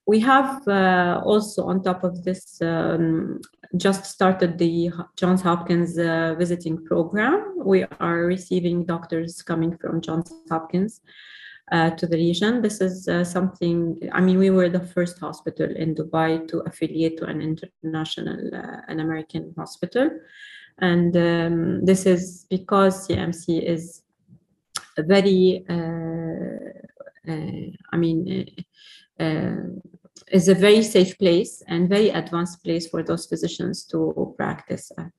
We 0.07 0.21
have 0.21 0.67
uh, 0.67 1.21
also, 1.25 1.65
on 1.65 1.83
top 1.83 2.05
of 2.05 2.25
this, 2.25 2.61
um, 2.63 3.41
just 3.77 4.05
started 4.05 4.59
the 4.59 4.91
Johns 5.17 5.43
Hopkins 5.43 5.99
uh, 5.99 6.35
visiting 6.39 6.85
program. 6.85 7.55
We 7.65 7.85
are 8.01 8.25
receiving 8.25 8.85
doctors 8.85 9.43
coming 9.43 9.77
from 9.77 10.01
Johns 10.01 10.33
Hopkins 10.51 11.01
uh, 11.71 11.91
to 11.91 12.07
the 12.07 12.17
region. 12.17 12.63
This 12.63 12.81
is 12.81 13.07
uh, 13.07 13.25
something, 13.25 13.97
I 14.13 14.21
mean, 14.21 14.39
we 14.39 14.51
were 14.51 14.69
the 14.69 14.81
first 14.81 15.19
hospital 15.21 15.69
in 15.77 15.95
Dubai 15.95 16.49
to 16.49 16.59
affiliate 16.61 17.19
to 17.19 17.27
an 17.27 17.41
international, 17.41 18.51
uh, 18.55 18.81
an 18.89 19.01
American 19.01 19.55
hospital. 19.57 20.11
And 20.79 21.17
um, 21.17 21.85
this 21.85 22.07
is 22.07 22.47
because 22.51 23.07
CMC 23.07 23.63
is 23.63 24.03
very, 24.99 25.65
uh, 25.69 27.31
uh, 27.31 27.71
I 27.93 27.97
mean, 27.97 28.47
is 30.31 30.49
a 30.49 30.55
very 30.55 30.83
safe 30.83 31.19
place 31.19 31.63
and 31.67 31.89
very 31.89 32.11
advanced 32.11 32.63
place 32.65 32.89
for 32.89 33.03
those 33.03 33.27
physicians 33.27 33.85
to 33.85 34.35
practice 34.37 34.93
at. 34.99 35.13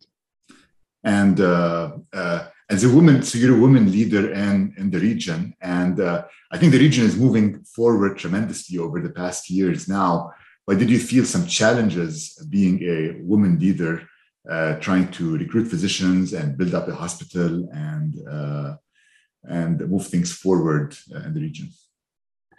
And 1.03 1.39
uh, 1.39 1.97
uh, 2.13 2.47
as 2.69 2.83
a 2.83 2.89
woman, 2.89 3.23
so 3.23 3.37
you're 3.37 3.57
a 3.57 3.59
woman 3.59 3.91
leader 3.91 4.31
in, 4.31 4.73
in 4.77 4.91
the 4.91 4.99
region. 4.99 5.53
And 5.61 5.99
uh, 5.99 6.25
I 6.51 6.57
think 6.57 6.71
the 6.71 6.79
region 6.79 7.05
is 7.05 7.17
moving 7.17 7.63
forward 7.63 8.17
tremendously 8.17 8.77
over 8.77 9.01
the 9.01 9.09
past 9.09 9.49
years 9.49 9.87
now. 9.87 10.31
but 10.67 10.77
did 10.77 10.89
you 10.89 10.99
feel 10.99 11.25
some 11.25 11.45
challenges 11.47 12.13
being 12.49 12.75
a 12.83 12.97
woman 13.31 13.53
leader, 13.59 13.93
uh, 14.49 14.73
trying 14.85 15.07
to 15.17 15.37
recruit 15.37 15.67
physicians 15.73 16.33
and 16.33 16.57
build 16.57 16.73
up 16.77 16.87
a 16.87 16.95
hospital 17.03 17.51
and 17.73 18.09
uh, 18.35 18.75
and 19.61 19.75
move 19.93 20.05
things 20.07 20.31
forward 20.43 20.95
uh, 21.13 21.25
in 21.25 21.33
the 21.33 21.41
region? 21.41 21.67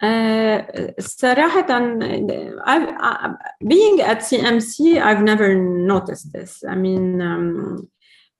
Uh, 0.02 0.62
صراحة 1.00 1.66
I've, 2.64 3.34
being 3.66 4.00
at 4.00 4.18
CMC 4.20 5.02
I've 5.02 5.22
never 5.22 5.56
noticed 5.56 6.32
this 6.32 6.62
I 6.68 6.76
mean 6.76 7.20
um, 7.20 7.88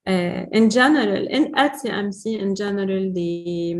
uh, 0.07 0.45
in 0.53 0.69
general 0.69 1.27
in 1.27 1.53
at 1.57 1.73
CMC 1.73 2.39
in 2.39 2.55
general 2.55 3.11
the 3.13 3.75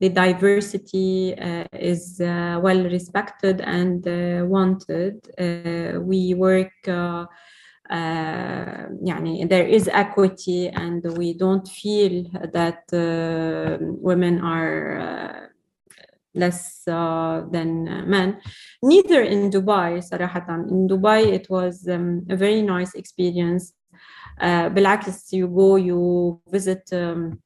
the 0.00 0.08
diversity 0.10 1.34
uh, 1.38 1.64
is 1.72 2.20
uh, 2.20 2.60
well 2.62 2.82
respected 2.84 3.60
and 3.62 4.06
uh, 4.06 4.44
wanted 4.46 5.16
uh, 5.38 6.00
we 6.00 6.34
work 6.34 6.72
يعني 7.90 9.48
there 9.48 9.66
is 9.66 9.88
equity 9.88 10.68
and 10.68 11.02
we 11.16 11.32
don't 11.32 11.66
feel 11.66 12.24
that 12.52 12.82
women 14.02 14.40
are 14.42 15.50
less 16.34 16.86
uh, 16.88 17.42
than 17.50 17.84
men. 18.08 18.40
Neither 18.82 19.22
in 19.22 19.50
Dubai, 19.50 20.00
صراحة. 20.00 20.68
In 20.70 20.88
Dubai, 20.88 21.26
it 21.26 21.48
was 21.50 21.88
um, 21.88 22.24
a 22.30 22.36
very 22.36 22.62
nice 22.62 22.94
experience. 22.94 23.72
Uh, 24.40 24.68
بالعكس, 24.68 25.32
you 25.32 25.48
go, 25.48 25.76
you 25.76 26.40
visit. 26.50 26.92
Um, 26.92 27.38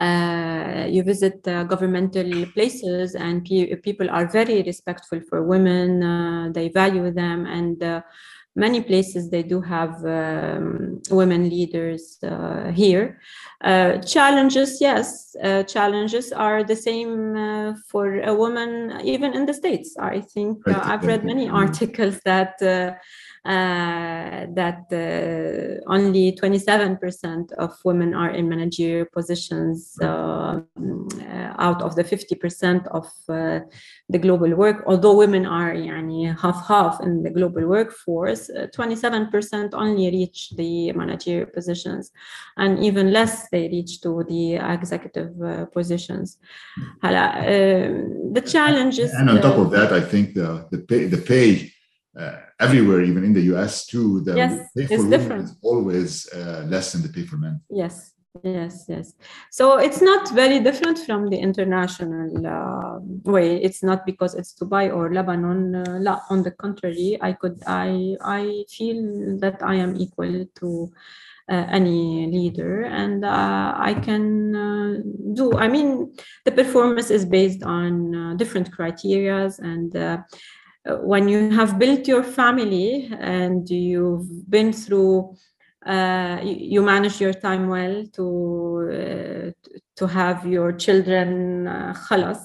uh, 0.00 0.86
you 0.88 1.02
visit 1.02 1.46
uh, 1.48 1.64
governmental 1.64 2.46
places 2.54 3.14
and 3.14 3.44
pe- 3.44 3.74
people 3.76 4.08
are 4.10 4.26
very 4.28 4.62
respectful 4.62 5.20
for 5.28 5.42
women 5.42 6.02
uh, 6.02 6.50
they 6.52 6.68
value 6.68 7.10
them 7.10 7.46
and 7.46 7.82
uh, 7.82 8.00
many 8.54 8.80
places 8.80 9.30
they 9.30 9.42
do 9.42 9.60
have 9.60 9.92
um, 10.04 11.00
women 11.10 11.48
leaders 11.48 12.18
uh, 12.22 12.70
here 12.70 13.20
uh, 13.63 13.97
challenges 13.99 14.81
yes. 14.81 15.35
Uh, 15.41 15.63
challenges 15.63 16.31
are 16.31 16.63
the 16.63 16.75
same 16.75 17.35
uh, 17.35 17.73
for 17.89 18.19
a 18.21 18.33
woman 18.33 18.99
even 19.03 19.33
in 19.33 19.45
the 19.45 19.53
states. 19.53 19.95
I 19.97 20.21
think 20.21 20.67
uh, 20.67 20.79
i've 20.83 21.03
read 21.05 21.23
many 21.23 21.49
articles 21.49 22.19
that 22.25 22.61
uh, 22.61 22.93
uh, 23.45 24.45
that 24.53 24.87
uh, 24.93 25.91
only 25.91 26.31
27% 26.31 27.51
of 27.53 27.77
women 27.83 28.13
are 28.13 28.29
in 28.29 28.47
managerial 28.47 29.05
positions 29.11 29.99
uh, 30.01 30.61
out 31.57 31.81
of 31.81 31.93
the 31.97 32.03
50% 32.05 32.87
of 32.87 33.05
uh, 33.27 33.59
the 34.07 34.17
global 34.17 34.55
work. 34.55 34.85
Although 34.87 35.17
women 35.17 35.45
are 35.45 35.73
yani, 35.73 36.39
half 36.39 36.65
half 36.69 37.01
in 37.01 37.21
the 37.21 37.31
global 37.31 37.67
workforce, 37.67 38.49
27% 38.49 39.73
only 39.73 40.09
reach 40.09 40.51
the 40.51 40.93
managerial 40.93 41.47
positions, 41.47 42.13
and 42.55 42.79
even 42.81 43.11
less 43.11 43.49
they 43.53 43.63
reach 43.75 43.91
to 44.05 44.11
the 44.31 44.43
executive 44.77 45.31
positions. 45.77 46.27
the 48.37 48.43
challenges. 48.55 49.09
And 49.19 49.29
on 49.31 49.37
top 49.47 49.57
of 49.65 49.69
that, 49.77 49.89
I 49.99 50.01
think 50.11 50.25
the 50.39 50.49
the 50.73 50.79
pay, 50.89 51.01
the 51.15 51.21
pay 51.33 51.49
uh, 52.21 52.37
everywhere, 52.59 53.01
even 53.01 53.23
in 53.23 53.33
the 53.33 53.45
US 53.53 53.85
too, 53.85 54.21
the 54.21 54.35
yes, 54.35 54.69
pay 54.77 54.85
for 54.85 54.97
women 54.97 55.09
different. 55.09 55.43
is 55.45 55.55
always 55.63 56.11
uh, 56.33 56.65
less 56.73 56.91
than 56.91 57.01
the 57.01 57.09
pay 57.09 57.25
for 57.29 57.37
men. 57.37 57.61
Yes, 57.69 58.13
yes, 58.43 58.85
yes. 58.87 59.13
So 59.49 59.77
it's 59.77 60.01
not 60.01 60.29
very 60.31 60.59
different 60.59 60.99
from 60.99 61.29
the 61.29 61.37
international 61.37 62.29
uh, 62.45 62.99
way. 63.31 63.61
It's 63.61 63.81
not 63.83 64.05
because 64.05 64.35
it's 64.35 64.53
Dubai 64.53 64.93
or 64.95 65.11
Lebanon. 65.13 65.75
Uh, 65.75 66.19
on 66.29 66.43
the 66.43 66.51
contrary, 66.51 67.17
I 67.21 67.33
could, 67.33 67.57
I, 67.65 68.15
I 68.21 68.63
feel 68.69 69.37
that 69.39 69.57
I 69.63 69.75
am 69.75 69.95
equal 69.95 70.45
to. 70.59 70.91
Uh, 71.51 71.67
any 71.71 72.25
leader. 72.27 72.83
And 72.85 73.25
uh, 73.25 73.73
i 73.75 73.93
can 73.93 74.55
uh, 74.55 75.01
do 75.33 75.51
i 75.57 75.67
mean 75.67 76.15
the 76.45 76.53
performance 76.53 77.11
is 77.11 77.25
based 77.25 77.63
on 77.63 78.15
uh, 78.15 78.33
different 78.35 78.71
criterias. 78.71 79.59
And 79.59 79.93
uh, 79.93 80.19
when 81.01 81.27
you 81.27 81.49
have 81.49 81.77
built 81.77 82.07
your 82.07 82.23
family 82.23 83.09
and 83.19 83.69
you've 83.69 84.49
been 84.49 84.71
through 84.71 85.35
uh, 85.85 86.39
you 86.43 86.81
manage 86.81 87.19
your 87.19 87.33
time 87.33 87.67
well 87.67 88.05
to 88.13 88.25
uh, 88.93 89.69
to 89.95 90.07
have 90.07 90.45
your 90.45 90.71
children 90.71 91.67
uh, 91.67 91.93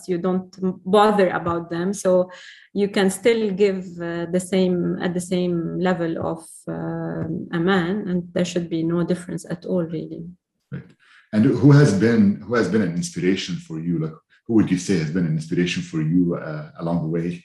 you 0.07 0.18
don't 0.18 0.55
bother 0.85 1.29
about 1.31 1.70
them. 1.70 1.94
So 1.94 2.31
you 2.74 2.88
can 2.88 3.11
still 3.11 3.51
give 3.51 3.85
uh, 4.01 4.27
the 4.31 4.40
same 4.40 4.98
at 5.01 5.14
the 5.14 5.20
same 5.20 5.79
level 5.79 6.18
of 6.27 6.44
uh, 6.68 7.24
a 7.53 7.61
man 7.61 8.09
and 8.09 8.29
there 8.33 8.44
should 8.44 8.68
be 8.68 8.83
no 8.83 9.05
difference 9.05 9.46
at 9.48 9.64
all 9.64 9.85
really. 9.85 10.24
Right. 10.72 10.90
And 11.33 11.44
who 11.44 11.72
has 11.72 11.98
been 11.98 12.40
who 12.40 12.55
has 12.55 12.68
been 12.68 12.83
an 12.83 12.94
inspiration 12.94 13.57
for 13.57 13.79
you? 13.79 13.98
Like 13.98 14.14
who 14.46 14.55
would 14.55 14.70
you 14.70 14.79
say 14.79 14.98
has 14.98 15.11
been 15.11 15.27
an 15.27 15.35
inspiration 15.35 15.83
for 15.83 16.03
you 16.03 16.35
uh, 16.37 16.70
along 16.79 17.03
the 17.03 17.09
way? 17.09 17.44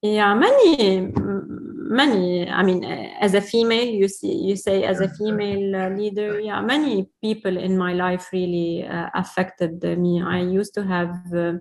Yeah 0.00 0.34
many 0.34 1.12
many 1.92 2.48
i 2.48 2.62
mean 2.62 2.84
as 3.20 3.34
a 3.34 3.40
female 3.40 3.84
you 4.00 4.08
see 4.08 4.34
you 4.48 4.56
say 4.56 4.84
as 4.84 5.00
a 5.00 5.08
female 5.18 5.76
uh, 5.76 5.88
leader 5.90 6.40
yeah 6.40 6.60
many 6.60 7.06
people 7.22 7.56
in 7.56 7.76
my 7.76 7.92
life 7.92 8.28
really 8.32 8.84
uh, 8.86 9.08
affected 9.14 9.82
me. 9.98 10.22
I 10.22 10.40
used 10.40 10.74
to 10.74 10.82
have 10.84 11.14
uh, 11.34 11.52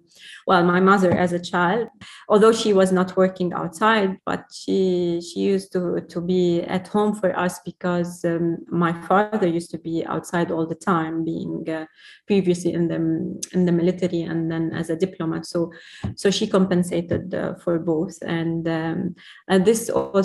well 0.48 0.64
my 0.64 0.80
mother 0.80 1.12
as 1.12 1.34
a 1.34 1.40
child 1.40 1.88
although 2.30 2.52
she 2.52 2.74
was 2.74 2.92
not 2.92 3.16
working 3.16 3.54
outside 3.54 4.18
but 4.26 4.46
she 4.52 5.22
she 5.22 5.40
used 5.40 5.72
to 5.74 6.02
to 6.10 6.22
be 6.22 6.62
at 6.64 6.88
home 6.88 7.14
for 7.14 7.38
us 7.38 7.60
because 7.66 8.26
um, 8.26 8.58
my 8.70 8.94
father 9.08 9.48
used 9.48 9.72
to 9.72 9.78
be 9.78 10.06
outside 10.06 10.52
all 10.52 10.66
the 10.66 10.82
time 10.94 11.24
being 11.24 11.70
uh, 11.70 11.86
previously 12.28 12.74
in 12.74 12.88
the 12.88 12.96
in 13.54 13.66
the 13.66 13.72
military 13.72 14.22
and 14.22 14.52
then 14.52 14.72
as 14.74 14.90
a 14.90 14.96
diplomat. 14.96 15.46
So 15.46 15.72
so 16.16 16.32
she 16.32 16.48
compensated 16.48 17.34
uh, 17.34 17.56
for 17.56 17.80
both. 17.80 18.18
And 18.22 18.68
um, 18.68 19.16
and 19.48 19.66
this 19.66 19.90
also 19.90 20.21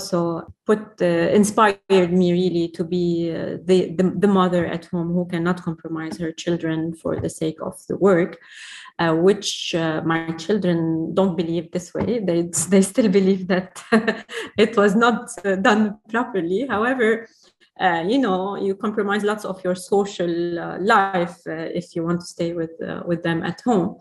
put 0.66 1.00
uh, 1.00 1.04
inspired 1.04 2.12
me 2.12 2.32
really 2.32 2.68
to 2.68 2.84
be 2.84 3.30
uh, 3.30 3.58
the, 3.64 3.94
the, 3.96 4.14
the 4.18 4.28
mother 4.28 4.66
at 4.66 4.84
home 4.86 5.12
who 5.12 5.26
cannot 5.26 5.62
compromise 5.62 6.18
her 6.18 6.32
children 6.32 6.94
for 6.94 7.20
the 7.20 7.30
sake 7.30 7.58
of 7.62 7.74
the 7.88 7.96
work 7.96 8.38
uh, 8.98 9.14
which 9.14 9.74
my 10.04 10.32
children 10.32 11.14
don't 11.14 11.36
believe 11.36 11.70
this 11.70 11.92
way. 11.92 12.18
They 12.18 12.42
they 12.68 12.82
still 12.82 13.08
believe 13.08 13.48
that 13.48 13.82
it 14.58 14.76
was 14.76 14.94
not 14.94 15.28
done 15.62 15.98
properly. 16.08 16.66
However 16.66 17.26
uh, 17.80 18.02
you 18.08 18.18
know 18.18 18.56
you 18.56 18.74
compromise 18.74 19.22
lots 19.22 19.44
of 19.44 19.62
your 19.62 19.74
social 19.74 20.58
uh, 20.58 20.78
life 20.80 21.36
uh, 21.46 21.68
if 21.80 21.94
you 21.94 22.02
want 22.02 22.20
to 22.20 22.26
stay 22.26 22.52
with 22.54 22.70
with 23.04 23.22
them 23.22 23.42
at 23.42 23.60
home 23.60 23.98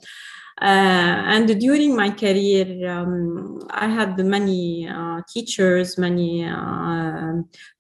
and 0.63 1.59
during 1.59 1.97
my 1.97 2.11
career 2.11 2.67
um, 2.89 3.61
i 3.71 3.89
had 3.89 4.19
many 4.19 4.89
teachers 5.33 5.97
many 5.97 6.45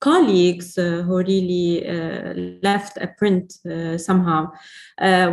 colleagues 0.00 0.76
who 0.76 1.16
really 1.18 1.84
left 2.62 2.96
a 2.96 3.08
print 3.18 3.52
somehow 3.98 4.50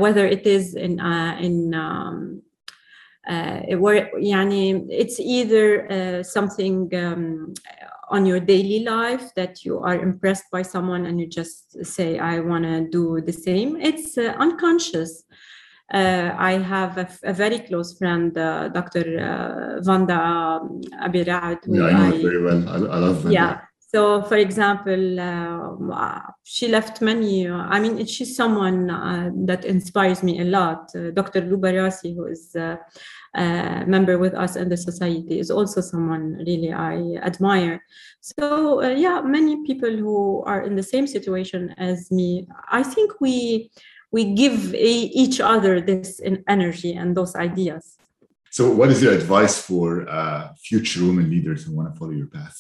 whether 0.04 0.26
it 0.28 0.46
is 0.46 0.76
in 0.76 1.00
in 1.40 1.74
um, 1.74 2.42
uh, 3.28 3.62
يعني 4.18 4.88
it's 4.90 5.20
either 5.20 5.92
uh, 5.92 6.24
something 6.24 6.90
um, 6.96 7.54
on 8.10 8.26
your 8.26 8.40
daily 8.40 8.80
life 8.86 9.34
that 9.36 9.66
you 9.66 9.80
are 9.80 9.96
impressed 9.96 10.46
by 10.52 10.62
someone 10.62 11.06
and 11.06 11.20
you 11.20 11.28
just 11.28 11.86
say 11.86 12.20
i 12.20 12.40
want 12.40 12.64
to 12.64 12.88
do 12.90 13.22
the 13.22 13.34
same 13.34 13.76
it's 13.82 14.18
uh, 14.18 14.34
unconscious 14.40 15.24
uh, 15.93 16.35
I 16.39 16.53
have 16.53 16.97
a, 16.97 17.09
a, 17.23 17.33
very 17.35 17.59
close 17.59 17.99
friend, 17.99 18.37
uh, 18.37 18.69
Dr. 18.69 19.05
Uh, 19.21 19.83
Vanda 19.83 20.61
Abirad. 21.03 21.59
Yeah, 21.67 21.85
I 21.85 21.93
know 21.93 22.17
I, 22.17 22.23
very 22.23 22.43
well. 22.43 22.69
I, 22.69 22.73
I 22.73 22.99
love 22.99 23.17
Vanda. 23.17 23.33
Yeah. 23.33 23.61
So, 23.95 24.23
for 24.23 24.39
example, 24.39 25.21
uh, 25.21 26.21
she 26.45 26.69
left 26.69 27.03
many. 27.03 27.47
Uh, 27.47 27.57
I 27.57 27.79
mean, 27.79 28.07
she's 28.07 28.35
someone 28.35 28.89
uh, 28.89 29.31
that 29.45 29.67
inspires 29.67 30.23
me 30.23 30.41
a 30.41 30.45
lot. 30.45 30.91
Dr. 31.13 31.43
Lubarasi, 31.43 32.15
who 32.15 32.25
is 32.25 32.57
a 32.57 32.79
member 33.87 34.17
with 34.17 34.33
us 34.33 34.57
in 34.57 34.71
the 34.71 34.79
society, 34.79 35.39
is 35.39 35.51
also 35.51 35.83
someone 35.83 36.43
really 36.47 36.73
I 36.73 37.19
admire. 37.23 37.85
So, 38.23 38.81
yeah, 38.81 39.21
many 39.21 39.63
people 39.67 39.95
who 39.95 40.43
are 40.47 40.63
in 40.63 40.75
the 40.75 40.83
same 40.83 41.07
situation 41.07 41.75
as 41.77 42.11
me, 42.11 42.49
I 42.71 42.83
think 42.83 43.21
we 43.21 43.71
we 44.13 44.35
give 44.35 44.75
each 44.75 45.41
other 45.41 45.81
this 45.81 46.21
energy 46.47 46.93
and 46.93 47.17
those 47.17 47.35
ideas. 47.35 47.97
So, 48.51 48.71
what 48.71 48.91
is 48.91 49.03
your 49.03 49.15
advice 49.15 49.59
for 49.59 50.07
uh, 50.09 50.53
future 50.63 51.05
women 51.05 51.31
leaders 51.31 51.65
who 51.65 51.75
want 51.75 51.93
to 51.93 51.99
follow 51.99 52.13
your 52.13 52.27
path? 52.27 52.59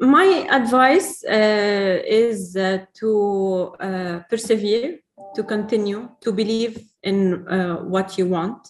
My 0.00 0.46
advice 0.50 1.22
uh, 1.24 2.00
is 2.04 2.56
uh, 2.56 2.86
to 2.94 3.74
uh, 3.78 4.20
persevere, 4.30 4.98
to 5.36 5.42
continue, 5.44 6.08
to 6.22 6.32
believe 6.32 6.82
in 7.02 7.46
uh, 7.46 7.76
what 7.76 8.16
you 8.18 8.26
want, 8.26 8.66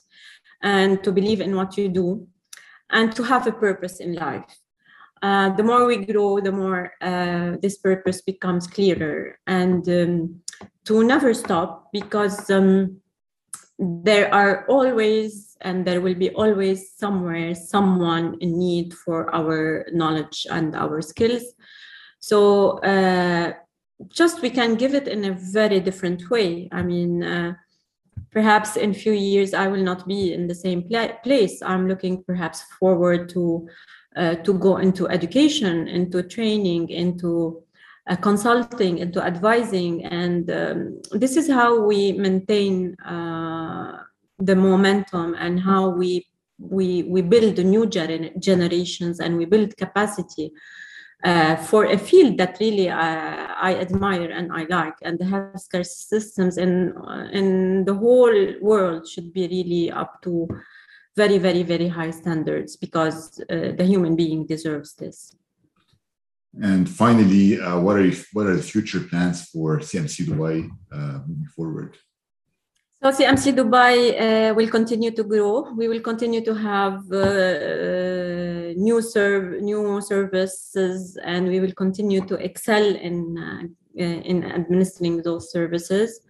and 0.62 1.02
to 1.04 1.12
believe 1.12 1.40
in 1.40 1.54
what 1.56 1.78
you 1.78 1.88
do. 1.88 2.26
and 2.92 3.16
to 3.16 3.22
have 3.22 3.46
a 3.46 3.52
purpose 3.52 4.00
in 4.00 4.12
life. 4.14 4.58
Uh, 5.22 5.50
the 5.50 5.62
more 5.62 5.86
we 5.86 6.04
grow, 6.04 6.40
the 6.40 6.52
more 6.52 6.92
uh, 7.00 7.56
this 7.62 7.78
purpose 7.78 8.20
becomes 8.20 8.66
clearer, 8.66 9.38
and 9.46 9.88
um, 9.88 10.41
to 10.84 11.04
never 11.04 11.34
stop 11.34 11.88
because 11.92 12.50
um, 12.50 13.00
there 13.78 14.32
are 14.32 14.66
always 14.68 15.56
and 15.60 15.84
there 15.86 16.00
will 16.00 16.14
be 16.14 16.30
always 16.30 16.92
somewhere 16.92 17.54
someone 17.54 18.36
in 18.40 18.58
need 18.58 18.92
for 18.94 19.32
our 19.34 19.86
knowledge 19.92 20.46
and 20.50 20.74
our 20.74 21.00
skills. 21.00 21.54
So 22.20 22.78
uh, 22.78 23.52
just 24.08 24.42
we 24.42 24.50
can 24.50 24.74
give 24.74 24.94
it 24.94 25.08
in 25.08 25.24
a 25.24 25.32
very 25.32 25.80
different 25.80 26.30
way. 26.30 26.68
I 26.72 26.82
mean, 26.82 27.22
uh, 27.22 27.54
perhaps 28.30 28.76
in 28.76 28.94
few 28.94 29.12
years 29.12 29.54
I 29.54 29.68
will 29.68 29.82
not 29.82 30.06
be 30.06 30.32
in 30.32 30.46
the 30.46 30.54
same 30.54 30.82
pla- 30.82 31.16
place. 31.22 31.62
I'm 31.62 31.88
looking 31.88 32.22
perhaps 32.24 32.62
forward 32.78 33.28
to 33.30 33.68
uh, 34.14 34.34
to 34.36 34.52
go 34.54 34.76
into 34.76 35.08
education, 35.08 35.88
into 35.88 36.22
training, 36.22 36.90
into 36.90 37.62
uh, 38.08 38.16
consulting, 38.16 38.98
into 38.98 39.22
advising, 39.22 40.04
and 40.04 40.50
um, 40.50 41.02
this 41.12 41.36
is 41.36 41.48
how 41.48 41.80
we 41.80 42.12
maintain 42.12 42.94
uh, 43.00 44.02
the 44.38 44.56
momentum 44.56 45.34
and 45.38 45.60
how 45.60 45.88
we 45.88 46.26
we 46.58 47.04
we 47.04 47.22
build 47.22 47.58
new 47.58 47.86
gener- 47.86 48.38
generations 48.40 49.20
and 49.20 49.36
we 49.36 49.44
build 49.44 49.76
capacity 49.76 50.52
uh, 51.24 51.56
for 51.56 51.84
a 51.86 51.98
field 51.98 52.38
that 52.38 52.58
really 52.60 52.88
uh, 52.88 53.46
I 53.60 53.76
admire 53.80 54.30
and 54.30 54.52
I 54.52 54.66
like. 54.68 54.94
And 55.02 55.18
the 55.18 55.24
healthcare 55.24 55.86
systems 55.86 56.58
in 56.58 56.94
in 57.32 57.84
the 57.84 57.94
whole 57.94 58.54
world 58.60 59.08
should 59.08 59.32
be 59.32 59.46
really 59.48 59.90
up 59.90 60.22
to 60.22 60.48
very, 61.16 61.38
very, 61.38 61.62
very 61.62 61.88
high 61.88 62.10
standards 62.10 62.76
because 62.76 63.40
uh, 63.50 63.72
the 63.76 63.84
human 63.84 64.16
being 64.16 64.46
deserves 64.46 64.94
this. 64.94 65.36
And 66.60 66.88
finally, 66.88 67.60
uh, 67.60 67.80
what 67.80 67.96
are 67.96 68.10
what 68.34 68.46
are 68.46 68.56
the 68.56 68.62
future 68.62 69.00
plans 69.00 69.48
for 69.48 69.78
CMC 69.78 70.26
Dubai 70.26 70.68
uh, 70.92 71.20
moving 71.26 71.48
forward? 71.56 71.96
So 73.02 73.10
CMC 73.10 73.56
Dubai 73.56 73.96
uh, 74.20 74.54
will 74.54 74.68
continue 74.68 75.10
to 75.12 75.24
grow. 75.24 75.72
We 75.72 75.88
will 75.88 76.00
continue 76.00 76.44
to 76.44 76.54
have 76.54 76.94
uh, 77.10 78.74
new 78.76 79.00
serve 79.00 79.62
new 79.62 80.00
services, 80.02 81.16
and 81.24 81.48
we 81.48 81.58
will 81.58 81.72
continue 81.72 82.20
to 82.26 82.34
excel 82.34 82.84
in 82.84 83.16
uh, 83.38 83.62
in 83.96 84.44
administering 84.44 85.22
those 85.22 85.50
services. 85.50 86.20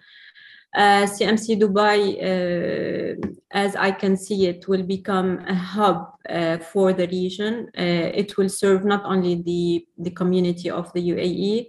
CMC 0.76 1.60
Dubai, 1.60 2.16
uh, 2.16 3.28
as 3.50 3.76
I 3.76 3.90
can 3.90 4.16
see 4.16 4.46
it, 4.46 4.66
will 4.68 4.82
become 4.82 5.38
a 5.46 5.54
hub 5.54 6.14
uh, 6.28 6.58
for 6.58 6.92
the 6.92 7.06
region. 7.08 7.68
Uh, 7.76 8.10
it 8.14 8.36
will 8.36 8.48
serve 8.48 8.84
not 8.84 9.04
only 9.04 9.42
the, 9.42 9.86
the 9.98 10.10
community 10.10 10.70
of 10.70 10.92
the 10.94 11.10
UAE, 11.10 11.66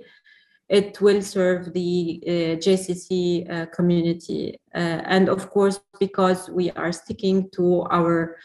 it 0.69 1.01
will 1.01 1.21
serve 1.21 1.73
the 1.73 2.23
GCC 2.63 3.71
community. 3.73 4.57
and 4.73 5.27
of 5.29 5.49
course, 5.49 5.81
because 5.99 6.49
we 6.49 6.71
are 6.71 6.91
sticking 6.91 7.49
to 7.51 7.81
our 7.91 8.37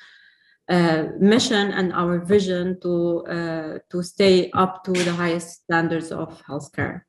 uh, 0.69 1.05
mission 1.19 1.73
and 1.73 1.95
our 1.95 2.19
vision 2.19 2.79
to 2.81 3.25
uh, 3.25 3.79
to 3.89 4.03
stay 4.03 4.51
up 4.53 4.85
to 4.85 4.93
the 4.93 5.13
highest 5.13 5.65
standards 5.65 6.13
of 6.13 6.43
healthcare. 6.45 7.08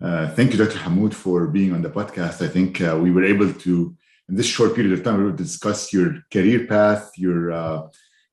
Uh, 0.00 0.30
thank 0.30 0.52
you, 0.52 0.58
Dr. 0.58 0.78
Hammoud, 0.78 1.12
for 1.12 1.46
being 1.46 1.72
on 1.72 1.82
the 1.82 1.90
podcast. 1.90 2.40
I 2.42 2.48
think 2.48 2.80
uh, 2.80 2.98
we 3.00 3.10
were 3.10 3.24
able 3.24 3.52
to, 3.52 3.94
in 4.28 4.34
this 4.34 4.46
short 4.46 4.74
period 4.74 4.92
of 4.94 5.04
time, 5.04 5.18
we 5.18 5.24
were 5.24 5.32
discuss 5.32 5.92
your 5.92 6.22
career 6.32 6.66
path, 6.66 7.12
your 7.18 7.52
uh, 7.52 7.82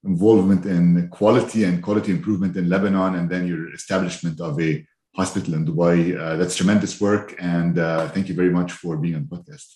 involvement 0.06 0.66
in 0.66 1.10
quality 1.10 1.66
and 1.66 1.84
quality 1.84 2.12
improvement 2.12 2.56
in 2.56 2.70
Lebanon, 2.70 3.16
and 3.16 3.30
then 3.30 3.46
your 3.46 3.74
establishment 3.74 4.40
of 4.40 4.60
a 4.62 4.86
hospital 5.14 5.56
in 5.56 5.66
Dubai. 5.66 6.18
Uh, 6.18 6.38
that's 6.38 6.56
tremendous 6.56 7.02
work, 7.02 7.36
and 7.40 7.78
uh, 7.80 8.08
thank 8.10 8.30
you 8.30 8.36
very 8.36 8.52
much 8.52 8.72
for 8.72 8.96
being 8.96 9.16
on 9.16 9.28
the 9.28 9.36
podcast. 9.36 9.68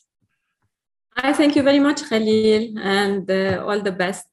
I 1.18 1.34
thank 1.34 1.58
you 1.58 1.64
very 1.64 1.80
much, 1.80 2.08
Khalil, 2.08 2.80
and 2.80 3.30
all 3.60 3.82
the 3.82 3.92
best. 3.92 4.28